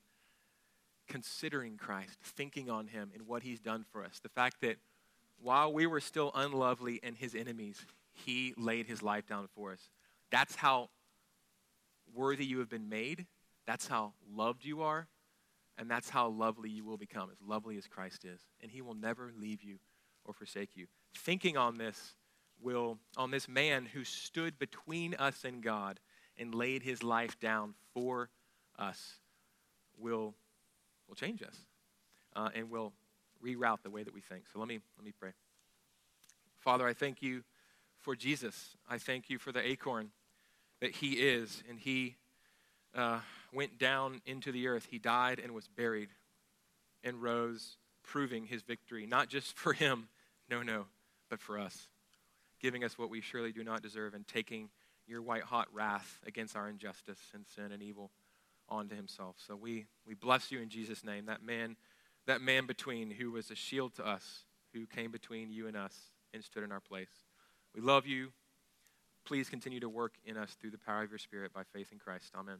[1.09, 4.21] considering Christ, thinking on him and what he's done for us.
[4.23, 4.77] The fact that
[5.41, 9.91] while we were still unlovely and his enemies, he laid his life down for us.
[10.31, 10.91] That's how
[12.15, 13.27] worthy you have been made.
[13.67, 15.09] That's how loved you are.
[15.79, 18.41] And that's how lovely you will become, as lovely as Christ is.
[18.61, 19.79] And he will never leave you
[20.25, 20.87] or forsake you.
[21.15, 22.15] Thinking on this
[22.61, 26.01] will, on this man who stood between us and God
[26.37, 28.31] and laid his life down for
[28.79, 29.15] us,
[29.99, 30.35] will
[31.09, 31.57] will change us
[32.37, 32.93] uh, and will
[33.45, 34.45] reroute the way that we think.
[34.53, 35.31] So let me, let me pray.
[36.59, 37.43] Father, I thank you
[37.99, 38.77] for Jesus.
[38.89, 40.11] I thank you for the acorn
[40.81, 42.17] that he is, and he
[42.95, 43.21] uh,
[43.53, 44.87] went down into the earth.
[44.91, 46.11] He died and was buried
[47.03, 50.09] and rose, proving his victory, not just for him,
[50.51, 50.87] no, no,
[51.31, 51.89] but for us,
[52.61, 54.71] giving us what we surely do not deserve and taking
[55.07, 58.11] your white hot wrath against our injustice and sin and evil
[58.69, 59.37] onto himself.
[59.39, 61.27] So we, we bless you in Jesus' name.
[61.27, 61.77] That man,
[62.27, 64.45] that man between who was a shield to us,
[64.75, 65.95] who came between you and us
[66.35, 67.09] and stood in our place.
[67.75, 68.33] We love you.
[69.25, 71.99] Please continue to work in us through the power of your Spirit by faith in
[71.99, 72.33] Christ.
[72.37, 72.59] Amen.